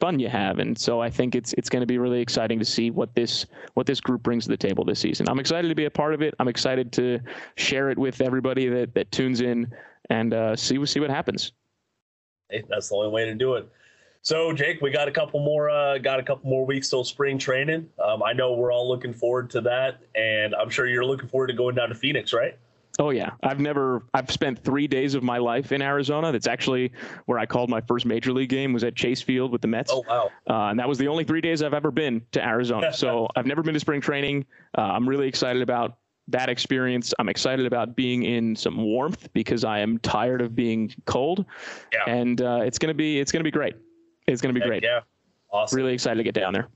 fun 0.00 0.18
you 0.18 0.28
have. 0.28 0.58
And 0.58 0.78
so 0.78 1.00
I 1.00 1.10
think 1.10 1.34
it's 1.34 1.52
it's 1.54 1.68
going 1.68 1.80
to 1.80 1.86
be 1.86 1.98
really 1.98 2.20
exciting 2.20 2.58
to 2.58 2.64
see 2.64 2.90
what 2.90 3.14
this 3.14 3.46
what 3.74 3.86
this 3.86 4.00
group 4.00 4.22
brings 4.22 4.44
to 4.44 4.50
the 4.50 4.56
table 4.56 4.84
this 4.84 5.00
season. 5.00 5.28
I'm 5.28 5.38
excited 5.38 5.68
to 5.68 5.74
be 5.74 5.86
a 5.86 5.90
part 5.90 6.14
of 6.14 6.22
it. 6.22 6.34
I'm 6.38 6.48
excited 6.48 6.92
to 6.92 7.20
share 7.56 7.90
it 7.90 7.98
with 7.98 8.20
everybody 8.20 8.68
that 8.68 8.94
that 8.94 9.10
tunes 9.12 9.40
in 9.40 9.72
and 10.10 10.34
uh, 10.34 10.56
see 10.56 10.84
see 10.86 11.00
what 11.00 11.10
happens. 11.10 11.52
Hey, 12.50 12.64
that's 12.68 12.88
the 12.88 12.94
only 12.94 13.10
way 13.10 13.24
to 13.24 13.34
do 13.34 13.54
it. 13.54 13.68
So 14.22 14.52
Jake, 14.52 14.80
we 14.82 14.90
got 14.90 15.08
a 15.08 15.12
couple 15.12 15.40
more 15.40 15.70
uh, 15.70 15.98
got 15.98 16.20
a 16.20 16.22
couple 16.22 16.50
more 16.50 16.66
weeks 16.66 16.90
till 16.90 17.04
spring 17.04 17.38
training. 17.38 17.88
Um, 18.02 18.22
I 18.22 18.32
know 18.32 18.52
we're 18.54 18.72
all 18.72 18.88
looking 18.88 19.12
forward 19.12 19.50
to 19.50 19.60
that, 19.62 20.00
and 20.14 20.54
I'm 20.54 20.70
sure 20.70 20.86
you're 20.86 21.04
looking 21.04 21.28
forward 21.28 21.48
to 21.48 21.54
going 21.54 21.74
down 21.74 21.88
to 21.88 21.94
Phoenix, 21.94 22.32
right? 22.32 22.58
Oh 23.00 23.10
yeah, 23.10 23.30
I've 23.42 23.60
never. 23.60 24.02
I've 24.12 24.30
spent 24.30 24.58
three 24.58 24.88
days 24.88 25.14
of 25.14 25.22
my 25.22 25.38
life 25.38 25.70
in 25.70 25.82
Arizona. 25.82 26.32
That's 26.32 26.48
actually 26.48 26.92
where 27.26 27.38
I 27.38 27.46
called 27.46 27.70
my 27.70 27.80
first 27.80 28.04
major 28.06 28.32
league 28.32 28.48
game. 28.48 28.72
Was 28.72 28.82
at 28.82 28.96
Chase 28.96 29.22
Field 29.22 29.52
with 29.52 29.62
the 29.62 29.68
Mets. 29.68 29.92
Oh 29.92 30.04
wow! 30.08 30.30
Uh, 30.48 30.70
and 30.70 30.78
that 30.80 30.88
was 30.88 30.98
the 30.98 31.06
only 31.06 31.22
three 31.22 31.40
days 31.40 31.62
I've 31.62 31.74
ever 31.74 31.92
been 31.92 32.22
to 32.32 32.44
Arizona. 32.44 32.92
so 32.92 33.28
I've 33.36 33.46
never 33.46 33.62
been 33.62 33.74
to 33.74 33.80
spring 33.80 34.00
training. 34.00 34.46
Uh, 34.76 34.82
I'm 34.82 35.08
really 35.08 35.28
excited 35.28 35.62
about 35.62 35.98
that 36.26 36.48
experience. 36.48 37.14
I'm 37.18 37.28
excited 37.28 37.66
about 37.66 37.94
being 37.94 38.24
in 38.24 38.56
some 38.56 38.76
warmth 38.76 39.32
because 39.32 39.64
I 39.64 39.78
am 39.78 39.98
tired 39.98 40.40
of 40.40 40.56
being 40.56 40.92
cold. 41.06 41.44
Yeah. 41.92 42.12
And 42.12 42.42
uh, 42.42 42.60
it's 42.64 42.78
gonna 42.78 42.94
be 42.94 43.20
it's 43.20 43.30
gonna 43.30 43.44
be 43.44 43.52
great. 43.52 43.76
It's 44.26 44.40
gonna 44.40 44.54
be 44.54 44.60
Heck 44.60 44.68
great. 44.68 44.82
Yeah. 44.82 45.00
Awesome. 45.52 45.76
Really 45.76 45.94
excited 45.94 46.16
to 46.16 46.24
get 46.24 46.34
down 46.34 46.52
there. 46.52 46.68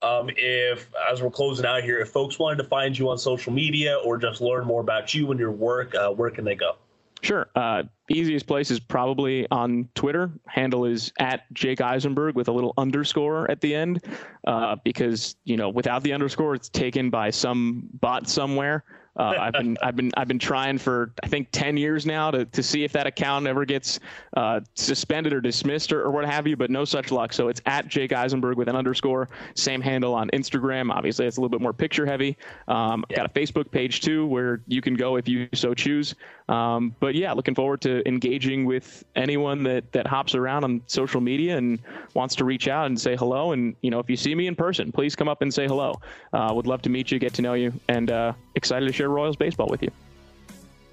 Um, 0.00 0.30
if 0.36 0.88
as 1.10 1.22
we're 1.22 1.30
closing 1.30 1.66
out 1.66 1.82
here, 1.82 1.98
if 1.98 2.10
folks 2.10 2.38
wanted 2.38 2.62
to 2.62 2.68
find 2.68 2.96
you 2.96 3.08
on 3.08 3.18
social 3.18 3.52
media 3.52 3.96
or 4.04 4.16
just 4.16 4.40
learn 4.40 4.64
more 4.64 4.80
about 4.80 5.12
you 5.12 5.30
and 5.30 5.40
your 5.40 5.50
work, 5.50 5.94
uh, 5.94 6.10
where 6.10 6.30
can 6.30 6.44
they 6.44 6.54
go? 6.54 6.76
Sure. 7.22 7.48
Uh, 7.56 7.82
easiest 8.08 8.46
place 8.46 8.70
is 8.70 8.78
probably 8.78 9.46
on 9.50 9.88
Twitter. 9.94 10.30
Handle 10.46 10.84
is 10.84 11.12
at 11.18 11.52
Jake 11.52 11.80
Eisenberg 11.80 12.36
with 12.36 12.46
a 12.46 12.52
little 12.52 12.74
underscore 12.78 13.50
at 13.50 13.60
the 13.60 13.74
end, 13.74 14.04
uh, 14.46 14.76
because 14.84 15.34
you 15.44 15.56
know 15.56 15.68
without 15.68 16.02
the 16.04 16.12
underscore, 16.12 16.54
it's 16.54 16.68
taken 16.68 17.10
by 17.10 17.30
some 17.30 17.88
bot 18.00 18.28
somewhere. 18.28 18.84
Uh, 19.18 19.34
I've 19.38 19.52
been 19.52 19.76
I've 19.82 19.96
been 19.96 20.12
I've 20.16 20.28
been 20.28 20.38
trying 20.38 20.78
for 20.78 21.12
I 21.24 21.26
think 21.26 21.48
ten 21.50 21.76
years 21.76 22.06
now 22.06 22.30
to, 22.30 22.44
to 22.44 22.62
see 22.62 22.84
if 22.84 22.92
that 22.92 23.06
account 23.06 23.48
ever 23.48 23.64
gets 23.64 23.98
uh, 24.36 24.60
suspended 24.74 25.32
or 25.32 25.40
dismissed 25.40 25.92
or, 25.92 26.02
or, 26.02 26.10
what 26.12 26.24
have 26.24 26.46
you, 26.46 26.56
but 26.56 26.70
no 26.70 26.84
such 26.84 27.10
luck. 27.10 27.32
So 27.32 27.48
it's 27.48 27.60
at 27.66 27.88
Jake 27.88 28.12
Eisenberg 28.12 28.56
with 28.56 28.68
an 28.68 28.76
underscore. 28.76 29.28
Same 29.54 29.80
handle 29.80 30.14
on 30.14 30.30
Instagram. 30.30 30.92
Obviously, 30.92 31.26
it's 31.26 31.36
a 31.36 31.40
little 31.40 31.50
bit 31.50 31.60
more 31.60 31.72
picture 31.72 32.06
heavy. 32.06 32.36
Um, 32.68 33.04
yeah. 33.10 33.16
Got 33.16 33.26
a 33.26 33.28
Facebook 33.30 33.70
page 33.70 34.00
too 34.02 34.26
where 34.26 34.60
you 34.68 34.80
can 34.80 34.94
go 34.94 35.16
if 35.16 35.28
you 35.28 35.48
so 35.52 35.74
choose. 35.74 36.14
Um, 36.48 36.94
but 37.00 37.14
yeah, 37.14 37.32
looking 37.32 37.54
forward 37.54 37.80
to 37.82 38.06
engaging 38.08 38.64
with 38.64 39.04
anyone 39.16 39.62
that 39.64 39.90
that 39.92 40.06
hops 40.06 40.34
around 40.34 40.64
on 40.64 40.80
social 40.86 41.20
media 41.20 41.56
and 41.56 41.80
wants 42.14 42.34
to 42.36 42.44
reach 42.44 42.68
out 42.68 42.86
and 42.86 42.98
say 42.98 43.16
hello. 43.16 43.52
And 43.52 43.74
you 43.82 43.90
know, 43.90 43.98
if 43.98 44.08
you 44.08 44.16
see 44.16 44.34
me 44.34 44.46
in 44.46 44.54
person, 44.54 44.92
please 44.92 45.16
come 45.16 45.28
up 45.28 45.42
and 45.42 45.52
say 45.52 45.66
hello. 45.66 46.00
Uh, 46.32 46.52
would 46.54 46.66
love 46.66 46.82
to 46.82 46.90
meet 46.90 47.10
you, 47.10 47.18
get 47.18 47.34
to 47.34 47.42
know 47.42 47.54
you, 47.54 47.72
and 47.88 48.10
uh, 48.10 48.32
excited 48.54 48.86
to 48.86 48.92
share 49.08 49.14
Royals 49.14 49.36
baseball 49.36 49.68
with 49.68 49.82
you. 49.82 49.90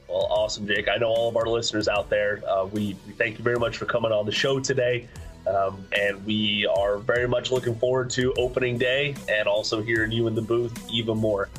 Well, 0.07 0.27
awesome, 0.29 0.67
Jake. 0.67 0.87
I 0.87 0.97
know 0.97 1.09
all 1.09 1.29
of 1.29 1.35
our 1.35 1.47
listeners 1.47 1.87
out 1.87 2.09
there. 2.09 2.41
Uh, 2.47 2.65
we, 2.65 2.95
we, 3.05 3.13
thank 3.13 3.37
you 3.37 3.43
very 3.43 3.57
much 3.57 3.77
for 3.77 3.85
coming 3.85 4.11
on 4.11 4.25
the 4.25 4.31
show 4.31 4.59
today. 4.59 5.07
Um, 5.47 5.85
and 5.97 6.25
we 6.25 6.65
are 6.65 6.97
very 6.97 7.27
much 7.27 7.51
looking 7.51 7.75
forward 7.75 8.09
to 8.11 8.33
opening 8.33 8.77
day 8.77 9.15
and 9.29 9.47
also 9.47 9.81
hearing 9.81 10.11
you 10.11 10.27
in 10.27 10.33
the 10.33 10.41
booth 10.41 10.89
even 10.91 11.17
more. 11.17 11.49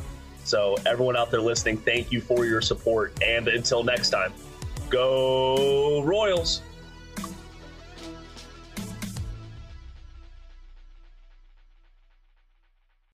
So, 0.44 0.76
everyone 0.86 1.16
out 1.16 1.30
there 1.30 1.40
listening, 1.40 1.76
thank 1.78 2.12
you 2.12 2.20
for 2.20 2.46
your 2.46 2.60
support. 2.60 3.12
And 3.22 3.48
until 3.48 3.82
next 3.84 4.10
time, 4.10 4.32
go 4.88 6.02
Royals. 6.02 6.62